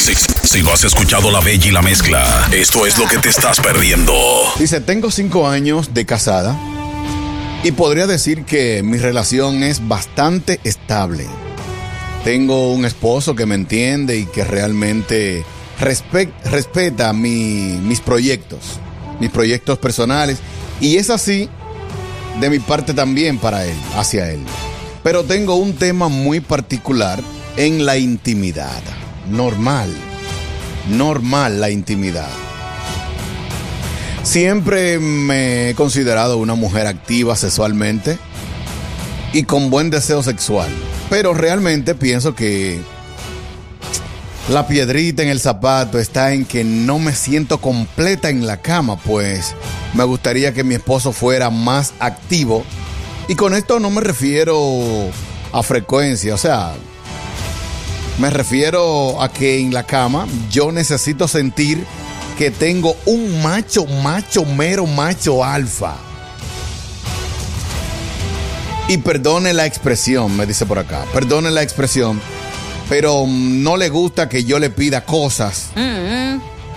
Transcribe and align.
Si, 0.00 0.62
no 0.62 0.72
has 0.72 0.84
escuchado 0.84 1.30
La 1.30 1.40
Bella 1.40 1.66
y 1.68 1.70
la 1.70 1.82
Mezcla, 1.82 2.48
esto 2.50 2.86
es 2.86 2.96
lo 2.98 3.06
que 3.06 3.18
te 3.18 3.28
estás 3.28 3.60
perdiendo. 3.60 4.14
Dice, 4.58 4.80
tengo 4.80 5.10
cinco 5.10 5.46
años 5.46 5.92
de 5.92 6.06
casada 6.06 6.56
y 7.62 7.72
podría 7.72 8.06
decir 8.06 8.44
que 8.44 8.82
mi 8.82 8.96
relación 8.96 9.62
es 9.62 9.86
bastante 9.86 10.60
estable. 10.64 11.26
Tengo 12.24 12.72
un 12.72 12.86
esposo 12.86 13.34
que 13.34 13.44
me 13.44 13.54
entiende 13.54 14.16
y 14.16 14.24
que 14.24 14.44
realmente 14.44 15.44
respe- 15.78 16.32
respeta 16.46 17.12
mi- 17.12 17.78
mis 17.82 18.00
proyectos, 18.00 18.60
mis 19.20 19.30
proyectos 19.30 19.78
personales. 19.78 20.38
Y 20.80 20.96
es 20.96 21.10
así 21.10 21.50
de 22.40 22.48
mi 22.50 22.60
parte 22.60 22.94
también 22.94 23.36
para 23.38 23.66
él, 23.66 23.76
hacia 23.96 24.30
él. 24.30 24.40
Pero 25.02 25.24
tengo 25.24 25.56
un 25.56 25.74
tema 25.76 26.08
muy 26.08 26.40
particular 26.40 27.20
en 27.58 27.84
la 27.84 27.98
intimidad. 27.98 28.80
Normal. 29.28 29.94
Normal 30.88 31.60
la 31.60 31.70
intimidad. 31.70 32.28
Siempre 34.22 34.98
me 34.98 35.70
he 35.70 35.74
considerado 35.74 36.38
una 36.38 36.54
mujer 36.54 36.86
activa 36.86 37.36
sexualmente 37.36 38.18
y 39.32 39.44
con 39.44 39.70
buen 39.70 39.90
deseo 39.90 40.22
sexual. 40.22 40.70
Pero 41.10 41.34
realmente 41.34 41.94
pienso 41.94 42.34
que 42.34 42.80
la 44.48 44.66
piedrita 44.66 45.22
en 45.22 45.28
el 45.28 45.40
zapato 45.40 45.98
está 45.98 46.32
en 46.32 46.44
que 46.44 46.64
no 46.64 46.98
me 46.98 47.14
siento 47.14 47.60
completa 47.60 48.28
en 48.28 48.46
la 48.46 48.58
cama, 48.58 48.96
pues 48.96 49.54
me 49.94 50.04
gustaría 50.04 50.52
que 50.52 50.64
mi 50.64 50.74
esposo 50.74 51.12
fuera 51.12 51.50
más 51.50 51.92
activo. 51.98 52.64
Y 53.28 53.34
con 53.34 53.54
esto 53.54 53.78
no 53.78 53.90
me 53.90 54.00
refiero 54.00 54.56
a 55.52 55.62
frecuencia, 55.62 56.34
o 56.34 56.38
sea, 56.38 56.74
me 58.18 58.30
refiero 58.30 59.20
a 59.22 59.28
que 59.30 59.58
en 59.60 59.72
la 59.72 59.84
cama 59.84 60.26
yo 60.50 60.70
necesito 60.72 61.26
sentir 61.28 61.84
que 62.38 62.50
tengo 62.50 62.96
un 63.06 63.42
macho, 63.42 63.84
macho, 63.86 64.44
mero 64.44 64.86
macho 64.86 65.44
alfa. 65.44 65.96
Y 68.88 68.98
perdone 68.98 69.54
la 69.54 69.64
expresión, 69.66 70.36
me 70.36 70.44
dice 70.46 70.66
por 70.66 70.78
acá, 70.78 71.04
perdone 71.12 71.50
la 71.50 71.62
expresión, 71.62 72.20
pero 72.88 73.24
mm, 73.26 73.62
no 73.62 73.76
le 73.76 73.88
gusta 73.88 74.28
que 74.28 74.44
yo 74.44 74.58
le 74.58 74.70
pida 74.70 75.04
cosas. 75.04 75.70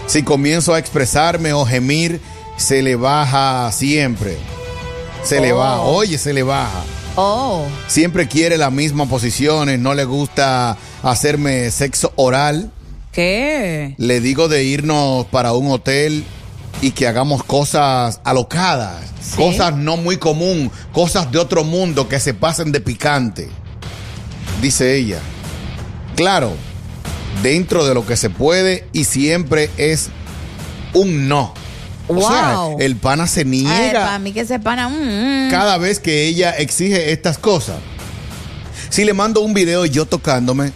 Si 0.07 0.21
comienzo 0.23 0.73
a 0.73 0.79
expresarme 0.79 1.51
o 1.53 1.65
gemir, 1.65 2.21
se 2.57 2.81
le 2.83 2.95
baja 2.95 3.71
siempre. 3.71 4.37
Se 5.23 5.41
le 5.41 5.51
Oh. 5.51 5.57
baja, 5.57 5.81
oye, 5.81 6.17
se 6.19 6.31
le 6.31 6.43
baja. 6.43 6.83
Oh. 7.15 7.65
Siempre 7.87 8.27
quiere 8.27 8.57
las 8.57 8.71
mismas 8.71 9.07
posiciones, 9.07 9.79
no 9.79 9.93
le 9.93 10.03
gusta 10.03 10.77
hacerme 11.01 11.71
sexo 11.71 12.11
oral. 12.15 12.71
¿Qué? 13.11 13.95
Le 13.97 14.19
digo 14.19 14.49
de 14.49 14.63
irnos 14.65 15.25
para 15.27 15.53
un 15.53 15.71
hotel 15.71 16.25
y 16.81 16.91
que 16.91 17.07
hagamos 17.07 17.43
cosas 17.43 18.19
alocadas, 18.25 19.01
Sí. 19.21 19.37
cosas 19.37 19.75
no 19.77 19.95
muy 19.95 20.17
común, 20.17 20.69
cosas 20.91 21.31
de 21.31 21.39
otro 21.39 21.63
mundo 21.63 22.09
que 22.09 22.19
se 22.19 22.33
pasen 22.33 22.71
de 22.73 22.81
picante. 22.81 23.47
Dice 24.61 24.95
ella. 24.97 25.19
Claro, 26.17 26.51
dentro 27.41 27.85
de 27.85 27.93
lo 27.93 28.05
que 28.05 28.17
se 28.17 28.29
puede 28.29 28.87
y 28.91 29.05
siempre 29.05 29.69
es 29.77 30.09
un 30.93 31.29
no. 31.29 31.53
O 32.07 32.21
sea, 32.21 32.55
Wow. 32.57 32.77
el 32.79 32.95
pana 32.97 33.25
se 33.27 33.43
niega 33.45 33.93
para 34.05 34.19
mí 34.19 34.31
que 34.31 34.45
se 34.45 34.59
pana. 34.59 34.89
mm, 34.89 35.47
mm. 35.47 35.49
cada 35.51 35.77
vez 35.77 35.99
que 35.99 36.27
ella 36.27 36.51
exige 36.51 37.11
estas 37.11 37.37
cosas. 37.37 37.77
Si 38.89 39.03
le 39.05 39.13
mando 39.13 39.41
un 39.41 39.53
video 39.53 39.85
yo 39.85 40.05
tocándome, 40.05 40.71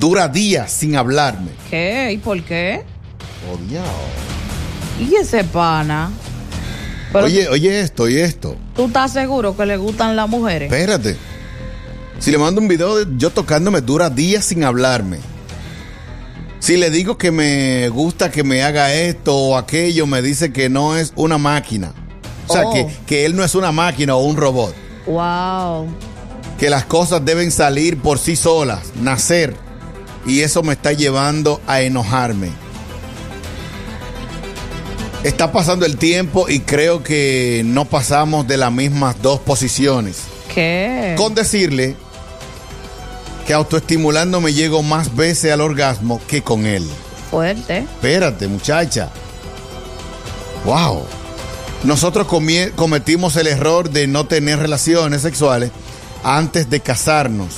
dura 0.00 0.28
días 0.28 0.72
sin 0.72 0.96
hablarme. 0.96 1.50
¿Qué? 1.70 2.10
¿Y 2.12 2.18
por 2.18 2.42
qué? 2.42 2.82
Oh, 3.50 3.56
Dios. 3.68 3.84
¿Y 5.00 5.14
ese 5.14 5.44
pana? 5.44 6.10
Pero 7.12 7.26
Oye, 7.26 7.48
oye 7.48 7.80
esto 7.80 8.08
y 8.08 8.18
esto. 8.18 8.56
¿tú 8.74 8.86
estás 8.86 9.12
seguro 9.12 9.56
que 9.56 9.66
le 9.66 9.76
gustan 9.76 10.16
las 10.16 10.28
mujeres? 10.28 10.72
Espérate. 10.72 11.16
Si 12.18 12.30
le 12.30 12.38
mando 12.38 12.60
un 12.60 12.68
video 12.68 12.96
de 13.04 13.06
yo 13.18 13.30
tocándome, 13.30 13.80
dura 13.80 14.08
días 14.10 14.44
sin 14.46 14.64
hablarme. 14.64 15.18
Si 16.62 16.76
le 16.76 16.90
digo 16.90 17.18
que 17.18 17.32
me 17.32 17.88
gusta 17.88 18.30
que 18.30 18.44
me 18.44 18.62
haga 18.62 18.94
esto 18.94 19.36
o 19.36 19.56
aquello, 19.56 20.06
me 20.06 20.22
dice 20.22 20.52
que 20.52 20.68
no 20.68 20.96
es 20.96 21.12
una 21.16 21.36
máquina. 21.36 21.92
O 22.46 22.52
sea, 22.52 22.68
Oh. 22.68 22.72
que, 22.72 22.86
que 23.04 23.24
él 23.24 23.34
no 23.34 23.42
es 23.42 23.56
una 23.56 23.72
máquina 23.72 24.14
o 24.14 24.22
un 24.22 24.36
robot. 24.36 24.72
Wow. 25.06 25.88
que 26.60 26.70
las 26.70 26.84
cosas 26.84 27.24
deben 27.24 27.50
salir 27.50 27.98
por 28.00 28.20
sí 28.20 28.36
solas, 28.36 28.92
nacer. 29.00 29.56
Y 30.24 30.42
eso 30.42 30.62
me 30.62 30.74
está 30.74 30.92
llevando 30.92 31.60
a 31.66 31.80
enojarme. 31.82 32.50
Está 35.24 35.50
pasando 35.50 35.84
el 35.84 35.96
tiempo 35.96 36.48
y 36.48 36.60
creo 36.60 37.02
que 37.02 37.62
no 37.64 37.86
pasamos 37.86 38.46
de 38.46 38.56
las 38.58 38.70
mismas 38.70 39.20
dos 39.20 39.40
posiciones. 39.40 40.18
¿Qué? 40.54 41.16
Con 41.18 41.34
decirle 41.34 41.96
que 43.46 43.54
autoestimulándome 43.54 44.52
llego 44.52 44.82
más 44.82 45.14
veces 45.16 45.52
al 45.52 45.60
orgasmo 45.60 46.20
que 46.28 46.42
con 46.42 46.66
él. 46.66 46.88
Fuerte. 47.30 47.78
Espérate, 47.78 48.46
muchacha. 48.48 49.10
Wow. 50.64 51.04
Nosotros 51.84 52.28
cometimos 52.76 53.36
el 53.36 53.48
error 53.48 53.90
de 53.90 54.06
no 54.06 54.26
tener 54.26 54.58
relaciones 54.58 55.22
sexuales 55.22 55.70
antes 56.22 56.70
de 56.70 56.80
casarnos. 56.80 57.56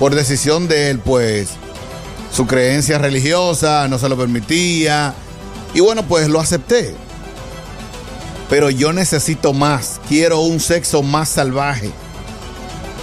Por 0.00 0.14
decisión 0.14 0.66
de 0.66 0.90
él, 0.90 0.98
pues, 0.98 1.50
su 2.32 2.46
creencia 2.46 2.98
religiosa 2.98 3.86
no 3.88 3.98
se 3.98 4.08
lo 4.08 4.16
permitía. 4.16 5.14
Y 5.74 5.80
bueno, 5.80 6.02
pues 6.02 6.28
lo 6.28 6.40
acepté. 6.40 6.94
Pero 8.50 8.70
yo 8.70 8.92
necesito 8.92 9.52
más. 9.52 10.00
Quiero 10.08 10.40
un 10.40 10.58
sexo 10.58 11.02
más 11.02 11.28
salvaje. 11.28 11.90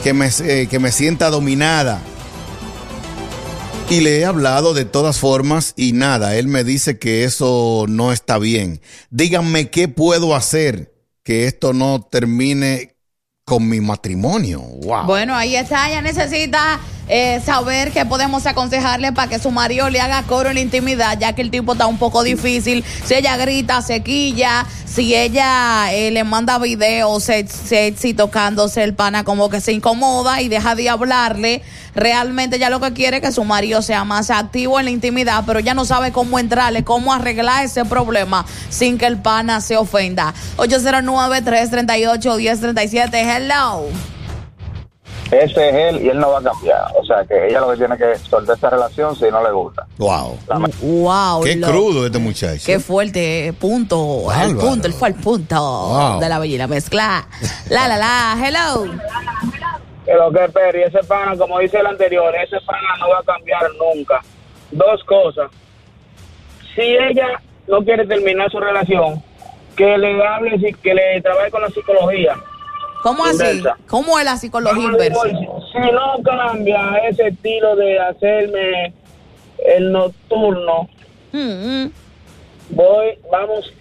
Que 0.03 0.13
me, 0.13 0.29
eh, 0.43 0.67
que 0.69 0.79
me 0.79 0.91
sienta 0.91 1.29
dominada. 1.29 2.01
Y 3.89 4.01
le 4.01 4.19
he 4.19 4.25
hablado 4.25 4.73
de 4.73 4.85
todas 4.85 5.17
formas 5.17 5.73
y 5.75 5.93
nada, 5.93 6.35
él 6.35 6.47
me 6.47 6.63
dice 6.63 6.99
que 6.99 7.23
eso 7.23 7.85
no 7.89 8.13
está 8.13 8.37
bien. 8.37 8.81
Díganme 9.09 9.71
qué 9.71 9.87
puedo 9.87 10.35
hacer 10.35 10.93
que 11.23 11.47
esto 11.47 11.73
no 11.73 12.01
termine 12.01 12.95
con 13.45 13.67
mi 13.67 13.81
matrimonio. 13.81 14.61
Wow. 14.61 15.05
Bueno, 15.07 15.35
ahí 15.35 15.55
está. 15.55 15.89
Ella 15.89 16.03
necesita 16.03 16.79
eh, 17.09 17.41
saber 17.43 17.91
qué 17.91 18.05
podemos 18.05 18.45
aconsejarle 18.45 19.11
para 19.11 19.27
que 19.27 19.39
su 19.39 19.49
marido 19.49 19.89
le 19.89 19.99
haga 19.99 20.21
coro 20.23 20.49
en 20.49 20.55
la 20.55 20.61
intimidad, 20.61 21.17
ya 21.19 21.33
que 21.33 21.41
el 21.41 21.49
tipo 21.49 21.73
está 21.73 21.87
un 21.87 21.97
poco 21.97 22.21
difícil. 22.21 22.85
Si 23.03 23.15
ella 23.15 23.35
grita, 23.35 23.81
se 23.81 24.03
quilla. 24.03 24.67
Si 24.85 25.15
ella 25.15 25.91
eh, 25.91 26.11
le 26.11 26.23
manda 26.23 26.59
videos 26.59 27.23
sexy 27.23 28.13
tocándose 28.13 28.83
el 28.83 28.93
pana, 28.93 29.23
como 29.23 29.49
que 29.49 29.59
se 29.59 29.71
incomoda 29.71 30.39
y 30.41 30.49
deja 30.49 30.75
de 30.75 30.89
hablarle. 30.89 31.63
Realmente 31.95 32.59
ya 32.59 32.69
lo 32.69 32.79
que 32.79 32.93
quiere 32.93 33.17
es 33.17 33.23
que 33.23 33.31
su 33.31 33.43
marido 33.43 33.81
sea 33.81 34.03
más 34.03 34.29
activo 34.29 34.77
en 34.79 34.85
la 34.85 34.91
intimidad, 34.91 35.45
pero 35.47 35.59
ya 35.59 35.73
no 35.73 35.85
sabe 35.85 36.11
cómo 36.11 36.37
entrarle, 36.37 36.83
cómo 36.83 37.11
arreglar 37.11 37.65
ese 37.65 37.85
problema 37.85 38.45
sin 38.69 38.99
que 38.99 39.07
el 39.07 39.17
pana 39.17 39.61
se 39.61 39.77
ofenda. 39.77 40.35
809-338-1037. 40.57 43.09
Hello. 43.13 43.87
Ese 45.31 45.69
es 45.69 45.75
él 45.75 46.01
y 46.05 46.09
él 46.09 46.19
no 46.19 46.31
va 46.31 46.39
a 46.39 46.41
cambiar. 46.43 46.81
O 46.99 47.05
sea 47.05 47.23
que 47.25 47.47
ella 47.47 47.59
lo 47.61 47.69
que 47.71 47.77
tiene 47.77 47.95
que 47.97 48.15
soltar 48.17 48.57
esa 48.57 48.69
relación 48.71 49.15
si 49.15 49.25
no 49.25 49.43
le 49.43 49.51
gusta. 49.51 49.85
Wow. 49.97 50.37
Wow. 50.81 51.43
Qué 51.43 51.55
lo- 51.55 51.67
crudo 51.67 52.05
este 52.07 52.17
muchacho. 52.17 52.63
Qué 52.65 52.79
fuerte, 52.79 53.47
eh, 53.47 53.53
punto, 53.53 54.21
el 54.31 54.53
Bárbaro. 54.55 54.59
punto, 54.59 54.87
él 54.87 54.93
fue 54.93 55.09
el 55.09 55.15
punto 55.15 55.55
Wow. 55.55 56.19
de 56.19 56.29
la 56.29 56.39
la 56.39 56.67
mezcla. 56.67 57.27
La, 57.69 57.87
la, 57.87 57.97
la, 57.97 58.37
hello. 58.43 58.85
Que 60.05 60.13
lo 60.15 60.31
que 60.31 60.49
Perry, 60.51 60.83
ese 60.83 60.99
pana, 61.03 61.35
como 61.37 61.59
dice 61.59 61.77
el 61.77 61.85
anterior, 61.85 62.33
ese 62.35 62.57
pana 62.65 62.97
no 62.99 63.09
va 63.09 63.19
a 63.19 63.23
cambiar 63.23 63.61
nunca. 63.77 64.19
Dos 64.71 65.03
cosas. 65.03 65.51
Si 66.73 66.81
ella 66.81 67.27
no 67.67 67.83
quiere 67.83 68.07
terminar 68.07 68.49
su 68.49 68.59
relación, 68.59 69.21
que 69.75 69.97
le 69.97 70.25
hable, 70.27 70.57
si- 70.57 70.73
que 70.81 70.93
le 70.95 71.21
trabaje 71.21 71.51
con 71.51 71.61
la 71.61 71.69
psicología. 71.69 72.35
¿Cómo 73.03 73.25
así? 73.25 73.43
Inversa. 73.43 73.77
¿Cómo 73.87 74.19
es 74.19 74.25
la 74.25 74.37
psicología 74.37 74.83
inversa? 74.83 75.21
Si 75.29 75.91
no 75.91 76.21
cambia 76.23 76.97
ese 77.09 77.27
estilo 77.27 77.75
de 77.75 77.99
hacerme 77.99 78.93
el 79.65 79.91
nocturno, 79.91 80.87
Mm, 81.31 81.37
mm. 81.83 81.91
voy, 82.71 83.19
vamos 83.31 83.71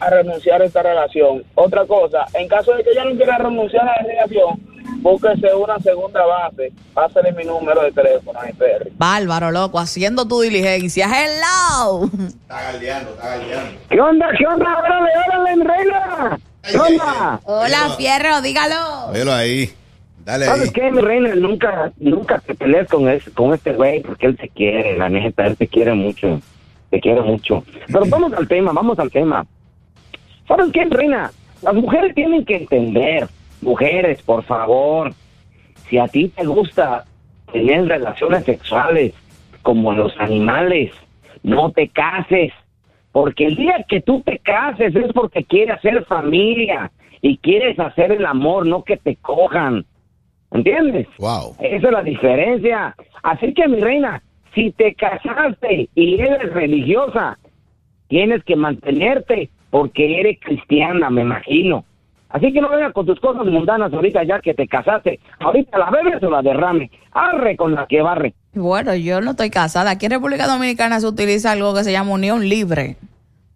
a 0.00 0.10
renunciar 0.10 0.62
a 0.62 0.64
esta 0.66 0.80
relación. 0.82 1.42
Otra 1.56 1.84
cosa, 1.86 2.26
en 2.34 2.46
caso 2.46 2.72
de 2.74 2.84
que 2.84 2.90
ella 2.90 3.04
no 3.04 3.16
quiera 3.16 3.36
renunciar 3.38 3.82
a 3.88 4.00
la 4.00 4.06
relación, 4.06 4.60
búsquese 5.00 5.52
una 5.54 5.78
segunda 5.80 6.24
base, 6.24 6.72
pásale 6.94 7.32
mi 7.32 7.44
número 7.44 7.82
de 7.82 7.90
teléfono 7.90 8.38
a 8.38 8.44
mi 8.44 8.52
Perry. 8.52 8.92
Bárbaro, 8.96 9.50
loco, 9.50 9.80
haciendo 9.80 10.26
tu 10.28 10.40
diligencia. 10.40 11.06
Hello. 11.08 12.04
Está 12.28 12.62
galdeando, 12.62 13.10
está 13.10 13.28
galdeando. 13.28 13.80
¿Qué 13.90 14.00
onda? 14.00 14.28
¿Qué 14.38 14.46
onda? 14.46 14.78
¡Órale, 14.78 15.10
órale, 15.26 15.64
reina! 15.64 16.38
¿Qué 16.62 16.78
onda? 16.78 17.40
Hola, 17.44 17.94
Fierro, 17.96 18.40
dígalo. 18.42 19.12
Velo 19.12 19.32
ahí. 19.32 19.70
Dale 20.24 20.44
ahí. 20.44 20.50
¿Sabes 20.50 20.72
qué, 20.72 20.90
mi 20.90 21.00
reina? 21.00 21.34
Nunca, 21.34 21.92
nunca 21.98 22.38
te 22.40 22.54
pelees 22.54 22.88
con, 22.88 23.08
ese, 23.08 23.30
con 23.32 23.54
este 23.54 23.72
güey 23.72 24.00
porque 24.02 24.26
él 24.26 24.36
te 24.36 24.48
quiere, 24.48 24.96
la 24.96 25.08
neta, 25.08 25.46
él 25.46 25.56
te 25.56 25.66
quiere 25.68 25.94
mucho. 25.94 26.40
Te 26.90 27.00
quiere 27.00 27.20
mucho. 27.20 27.64
Pero 27.86 28.04
vamos 28.06 28.32
al 28.32 28.48
tema, 28.48 28.72
vamos 28.72 28.98
al 28.98 29.10
tema. 29.10 29.46
¿Sabes 30.46 30.70
qué, 30.72 30.84
reina? 30.86 31.30
Las 31.62 31.74
mujeres 31.74 32.14
tienen 32.14 32.44
que 32.44 32.56
entender. 32.56 33.28
Mujeres, 33.60 34.22
por 34.22 34.44
favor. 34.44 35.12
Si 35.88 35.98
a 35.98 36.06
ti 36.06 36.28
te 36.28 36.44
gusta 36.44 37.04
tener 37.52 37.86
relaciones 37.86 38.44
sexuales 38.44 39.14
como 39.62 39.92
los 39.92 40.12
animales, 40.18 40.92
no 41.42 41.70
te 41.72 41.88
cases. 41.88 42.52
Porque 43.12 43.46
el 43.46 43.56
día 43.56 43.84
que 43.88 44.00
tú 44.00 44.22
te 44.22 44.38
cases 44.38 44.94
es 44.94 45.12
porque 45.12 45.44
quieres 45.44 45.76
hacer 45.76 46.04
familia 46.04 46.90
y 47.20 47.38
quieres 47.38 47.78
hacer 47.78 48.12
el 48.12 48.26
amor, 48.26 48.66
no 48.66 48.84
que 48.84 48.96
te 48.96 49.16
cojan. 49.16 49.84
¿Entiendes? 50.50 51.06
Wow. 51.18 51.56
Esa 51.60 51.86
es 51.86 51.92
la 51.92 52.02
diferencia. 52.02 52.94
Así 53.22 53.52
que, 53.52 53.68
mi 53.68 53.80
reina, 53.80 54.22
si 54.54 54.70
te 54.72 54.94
casaste 54.94 55.88
y 55.94 56.20
eres 56.20 56.52
religiosa, 56.52 57.38
tienes 58.08 58.42
que 58.44 58.56
mantenerte 58.56 59.50
porque 59.70 60.20
eres 60.20 60.38
cristiana, 60.40 61.10
me 61.10 61.22
imagino. 61.22 61.84
Así 62.30 62.52
que 62.52 62.60
no 62.60 62.68
vengas 62.68 62.92
con 62.92 63.06
tus 63.06 63.18
cosas 63.20 63.44
mundanas 63.46 63.92
ahorita 63.92 64.22
ya 64.24 64.38
que 64.40 64.52
te 64.54 64.66
casaste. 64.68 65.18
Ahorita 65.40 65.78
la 65.78 65.90
bebes 65.90 66.22
o 66.22 66.30
la 66.30 66.42
derrame. 66.42 66.90
Arre 67.12 67.56
con 67.56 67.74
la 67.74 67.86
que 67.86 68.02
barre. 68.02 68.34
Bueno, 68.52 68.94
yo 68.94 69.20
no 69.20 69.30
estoy 69.30 69.48
casada. 69.50 69.90
Aquí 69.92 70.06
en 70.06 70.12
República 70.12 70.46
Dominicana 70.46 71.00
se 71.00 71.06
utiliza 71.06 71.52
algo 71.52 71.74
que 71.74 71.84
se 71.84 71.92
llama 71.92 72.12
unión 72.12 72.46
libre. 72.48 72.96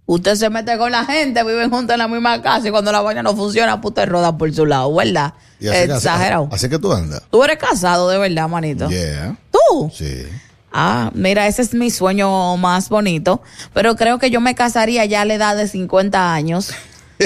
Usted 0.07 0.35
se 0.35 0.51
mete 0.51 0.77
con 0.79 0.91
la 0.91 1.05
gente, 1.05 1.45
viven 1.45 1.71
juntos 1.71 1.93
en 1.95 1.99
la 1.99 2.09
misma 2.09 2.43
casa 2.43 2.67
y 2.69 2.71
cuando 2.71 2.91
la 2.93 3.01
vaina 3.03 3.23
no 3.23 3.37
funciona, 3.37 3.81
pues 3.81 3.91
usted 3.93 4.09
roda 4.09 4.37
por 4.37 4.53
su 4.53 4.67
lado, 4.67 4.93
¿verdad? 4.95 5.35
Y 5.61 5.69
así 5.69 5.87
que- 5.87 5.95
Exagerado. 5.95 6.49
Así 6.51 6.69
que 6.69 6.79
tú 6.79 6.93
andas. 6.93 7.23
Tú 7.31 7.45
eres 7.45 7.57
casado 7.59 8.09
de 8.09 8.19
verdad, 8.19 8.49
manito. 8.49 8.89
Yeah. 8.89 9.37
¿Tú? 9.51 9.91
Sí. 9.93 10.25
Ah, 10.73 11.11
mira, 11.15 11.47
ese 11.47 11.63
es 11.63 11.73
mi 11.75 11.91
sueño 11.91 12.57
más 12.57 12.89
bonito, 12.89 13.43
pero 13.75 13.95
creo 13.95 14.19
que 14.19 14.31
yo 14.31 14.41
me 14.41 14.55
casaría 14.55 15.05
ya 15.05 15.21
a 15.21 15.25
la 15.25 15.35
edad 15.35 15.57
de 15.57 15.69
50 15.69 16.33
años. 16.35 16.73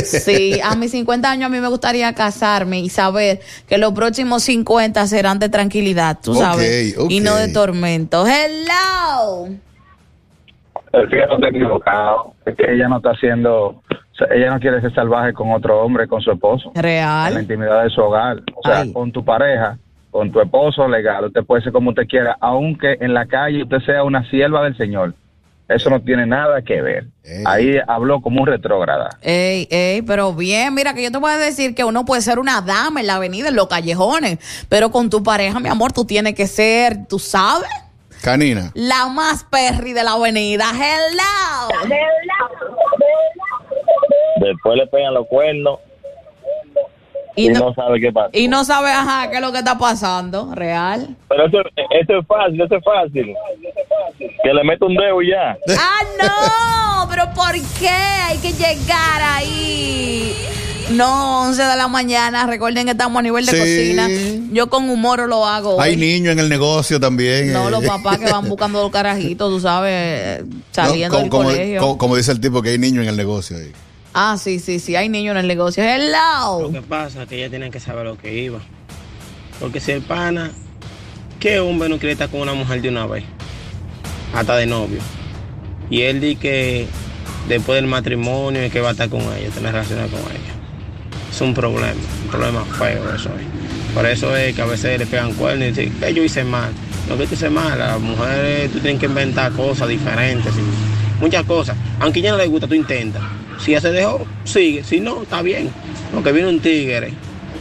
Sí, 0.05 0.61
a 0.63 0.75
mis 0.77 0.91
50 0.93 1.31
años 1.31 1.47
a 1.47 1.49
mí 1.49 1.61
me 1.61 1.69
gustaría 1.69 2.13
casarme 2.15 2.81
y 2.81 2.89
saber 2.89 3.41
que 3.69 3.79
los 3.79 3.93
próximos 3.93 4.43
50 4.45 5.07
serán 5.07 5.39
de 5.39 5.49
tranquilidad, 5.49 6.19
tú 6.23 6.35
sabes, 6.35 6.97
y 7.09 7.21
no 7.21 7.37
de 7.37 7.49
tormento. 7.53 8.25
Hello. 8.27 9.49
El 10.93 11.09
fíjate 11.11 11.35
está 11.35 11.49
equivocado. 11.49 12.33
Es 12.45 12.57
que 12.57 12.73
ella 12.73 12.89
no 12.89 12.97
está 12.99 13.11
haciendo. 13.11 13.67
o 13.67 13.83
sea, 14.17 14.29
ella 14.35 14.51
no 14.51 14.61
quiere 14.61 14.81
ser 14.81 14.95
salvaje 14.95 15.33
con 15.33 15.51
otro 15.53 15.81
hombre, 15.83 16.07
con 16.09 16.21
su 16.23 16.31
esposo. 16.33 16.69
En 16.75 16.77
la 16.77 16.83
Real. 16.83 17.41
intimidad 17.41 17.83
de 17.85 17.91
su 17.91 18.01
hogar. 18.01 18.39
O 18.55 18.63
sea, 18.67 18.81
Ay. 18.81 18.93
con 18.93 19.13
tu 19.13 19.25
pareja, 19.25 19.77
con 20.11 20.31
tu 20.33 20.41
esposo 20.41 20.89
legal. 20.89 21.27
Usted 21.27 21.45
puede 21.45 21.63
ser 21.63 21.73
como 21.73 21.91
usted 21.91 22.07
quiera, 22.09 22.37
aunque 22.41 22.97
en 23.01 23.13
la 23.13 23.27
calle 23.27 23.63
usted 23.65 23.79
sea 23.81 24.05
una 24.05 24.29
sierva 24.31 24.65
del 24.65 24.77
Señor. 24.77 25.13
Eso 25.69 25.91
no 25.91 26.01
tiene 26.01 26.27
nada 26.27 26.63
que 26.63 26.81
ver. 26.81 27.07
Ey. 27.25 27.43
Ahí 27.45 27.77
habló 27.89 28.21
como 28.23 28.41
un 28.41 28.47
retrógrada. 28.47 29.19
Ey, 29.21 29.67
ey, 29.71 30.01
pero 30.03 30.33
bien, 30.33 30.73
mira 30.75 30.95
que 30.95 31.03
yo 31.03 31.11
te 31.11 31.19
voy 31.19 31.33
a 31.33 31.39
decir 31.39 31.75
que 31.75 31.83
uno 31.83 32.05
puede 32.05 32.23
ser 32.23 32.39
una 32.39 32.61
dama 32.61 33.01
en 33.01 33.09
la 33.09 33.17
avenida, 33.17 33.49
en 33.49 33.57
los 33.57 33.67
callejones, 33.67 34.39
pero 34.69 34.91
con 34.93 35.11
tu 35.11 35.23
pareja, 35.25 35.59
mi 35.59 35.69
amor, 35.69 35.93
tú 35.93 36.05
tienes 36.05 36.35
que 36.35 36.47
ser, 36.47 37.07
tú 37.09 37.19
sabes, 37.19 37.69
Canina. 38.23 38.71
la 38.75 39.09
más 39.09 39.43
perry 39.45 39.93
de 39.93 40.05
la 40.05 40.13
avenida. 40.13 40.67
Hello. 40.73 41.69
Después 44.41 44.77
le 44.77 44.87
pegan 44.87 45.15
los 45.15 45.27
cuernos 45.29 45.81
Y 47.35 47.49
no, 47.49 47.75
sabe 47.75 48.01
qué 48.01 48.13
pasa. 48.13 48.31
y 48.33 48.49
no 48.49 48.65
sabes, 48.65 48.93
ajá, 48.93 49.31
qué 49.31 49.37
es 49.37 49.43
lo 49.43 49.53
que 49.53 49.59
está 49.59 49.77
pasando, 49.79 50.55
real. 50.55 51.17
Pero 51.29 51.47
eso, 51.47 51.59
eso 51.91 52.19
es 52.19 52.27
fácil, 52.27 52.61
eso 52.61 52.77
es 52.77 52.85
fácil. 52.85 53.35
Que 54.19 54.53
le 54.55 54.65
mete 54.65 54.85
un 54.85 54.95
dedo 54.95 55.21
y 55.23 55.31
ya. 55.31 55.57
¡Ah, 55.79 56.01
no! 56.23 57.09
¿Pero 57.11 57.25
por 57.35 57.53
qué? 57.79 57.89
Hay 57.89 58.39
que 58.39 58.53
llegar 58.53 59.23
ahí. 59.23 60.35
No, 60.91 61.43
11 61.49 61.63
de 61.63 61.77
la 61.77 61.89
mañana. 61.89 62.47
Recuerden 62.47 62.85
que 62.85 62.93
estamos 62.93 63.19
a 63.19 63.23
nivel 63.23 63.45
de 63.45 63.53
Sí. 63.53 63.59
cocina. 63.59 64.09
Yo 64.53 64.69
con 64.69 64.89
humor 64.89 65.29
lo 65.29 65.45
hago. 65.47 65.81
Hay 65.81 65.93
hoy. 65.93 65.97
niños 65.97 66.33
en 66.33 66.39
el 66.39 66.49
negocio 66.49 67.01
también. 67.01 67.53
No, 67.53 67.69
eh. 67.69 67.71
los 67.73 67.85
papás 67.85 68.19
que 68.19 68.31
van 68.31 68.49
buscando 68.49 68.81
los 68.83 68.93
carajitos, 68.93 69.51
tú 69.51 69.61
sabes, 69.61 70.45
No, 70.47 70.57
saliendo 70.71 71.11
como, 71.17 71.23
del 71.23 71.31
como- 71.31 71.45
colegio. 71.51 71.81
como- 71.81 71.99
como 71.99 72.17
dice 72.17 72.31
el 72.33 72.41
tipo 72.41 72.63
que 72.63 72.71
hay 72.71 72.79
niños 72.79 73.03
en 73.03 73.09
el 73.09 73.17
negocio 73.17 73.57
ahí. 73.57 73.73
Ah, 74.15 74.37
sí, 74.39 74.61
sí, 74.61 74.79
sí, 74.79 74.95
hay 74.97 75.09
niños 75.09 75.33
en 75.33 75.39
el 75.39 75.49
negocio. 75.49 75.83
Hello. 75.83 76.61
Lo 76.63 76.73
que 76.73 76.83
pasa 76.83 77.25
es 77.25 77.29
que 77.29 77.37
ella 77.37 77.51
tiene 77.51 77.71
que 77.71 77.81
saber 77.81 78.07
lo 78.07 78.17
que 78.17 78.33
iba. 78.33 78.61
Porque 79.61 79.81
si 79.81 79.91
el 79.93 80.03
pana, 80.03 80.53
¿qué 81.41 81.59
hombre 81.61 81.89
no 81.89 81.99
quiere 81.99 82.13
estar 82.13 82.29
con 82.31 82.41
una 82.41 82.55
mujer 82.55 82.81
de 82.81 82.89
una 82.91 83.07
vez? 83.07 83.25
Hasta 84.35 84.57
de 84.57 84.67
novio. 84.67 84.99
Y 85.91 86.03
él 86.03 86.21
dice 86.21 86.41
que 86.41 86.87
después 87.49 87.77
del 87.77 87.87
matrimonio 87.87 88.61
es 88.61 88.73
que 88.73 88.81
va 88.81 88.89
a 88.89 88.93
estar 88.93 89.09
con 89.09 89.21
ella, 89.21 89.51
tener 89.55 89.73
relaciones 89.73 90.11
con 90.11 90.21
ella. 90.21 90.55
Es 91.31 91.41
un 91.41 91.55
problema, 91.55 91.95
un 92.25 92.31
problema 92.31 92.65
feo 92.65 93.15
eso 93.15 93.31
es. 93.31 93.95
Por 93.95 94.05
eso 94.07 94.37
es 94.37 94.55
que 94.55 94.63
a 94.63 94.67
veces 94.67 94.99
le 94.99 95.07
pegan 95.07 95.33
cuernos 95.35 95.69
y 95.69 95.71
dicen 95.71 95.93
que 96.01 96.13
yo 96.13 96.23
hice 96.23 96.45
mal. 96.45 96.71
No 97.09 97.17
que 97.17 97.27
tú 97.27 97.35
hice 97.35 97.49
mal, 97.49 97.79
las 97.79 98.01
mujeres 98.01 98.71
tú 98.73 98.81
tienes 98.81 99.01
que 99.01 99.07
inventar 99.07 99.53
cosas 99.53 99.89
diferentes, 99.89 100.53
muchas 101.21 101.45
cosas. 101.45 101.77
Aunque 102.01 102.19
a 102.19 102.23
ella 102.23 102.33
no 102.33 102.39
le 102.39 102.47
gusta, 102.47 102.67
tú 102.67 102.75
intentas. 102.75 103.23
Si 103.59 103.71
ella 103.71 103.81
se 103.81 103.93
dejó, 103.93 104.27
sigue. 104.45 104.85
Si 104.85 105.01
no, 105.01 105.23
está 105.23 105.41
bien. 105.41 105.71
Porque 106.13 106.33
viene 106.33 106.49
un 106.49 106.61
tigre 106.61 107.13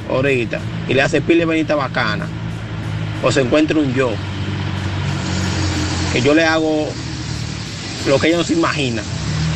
ahorita 0.10 0.60
y 0.88 0.94
le 0.94 1.02
hace 1.02 1.22
pile 1.22 1.46
venita 1.46 1.76
bacana. 1.76 2.28
O 3.24 3.32
se 3.32 3.42
encuentra 3.42 3.78
un 3.80 3.94
yo. 3.94 4.12
Que 6.16 6.22
yo 6.22 6.34
le 6.34 6.46
hago 6.46 6.88
lo 8.08 8.18
que 8.18 8.30
ella 8.30 8.38
no 8.38 8.46
se 8.46 8.54
imagina. 8.54 9.04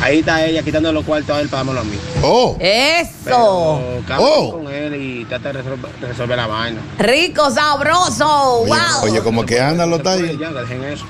Ahí 0.02 0.18
está 0.18 0.44
ella 0.44 0.62
quitando 0.62 0.92
los 0.92 1.06
cuartos 1.06 1.34
a 1.34 1.40
él 1.40 1.48
para 1.48 1.60
dármelo 1.64 1.80
a 1.80 1.84
mí. 1.84 1.96
Oh, 2.22 2.54
Eso. 2.60 3.08
Pero 3.24 4.18
Oh. 4.18 4.52
con 4.52 4.70
él 4.70 4.94
y 4.94 5.24
trata 5.24 5.54
de 5.54 5.62
resolver, 5.62 5.90
resolver 6.02 6.36
la 6.36 6.46
vaina. 6.46 6.80
Rico, 6.98 7.50
sabroso. 7.50 8.60
oye, 8.60 8.72
wow. 8.72 9.04
oye, 9.10 9.20
como 9.22 9.46
que 9.46 9.58
anda 9.58 9.86
los 9.86 10.02
tallos. 10.02 10.38
Ya, 10.38 10.50
dejen 10.50 10.84
eso. 10.84 11.06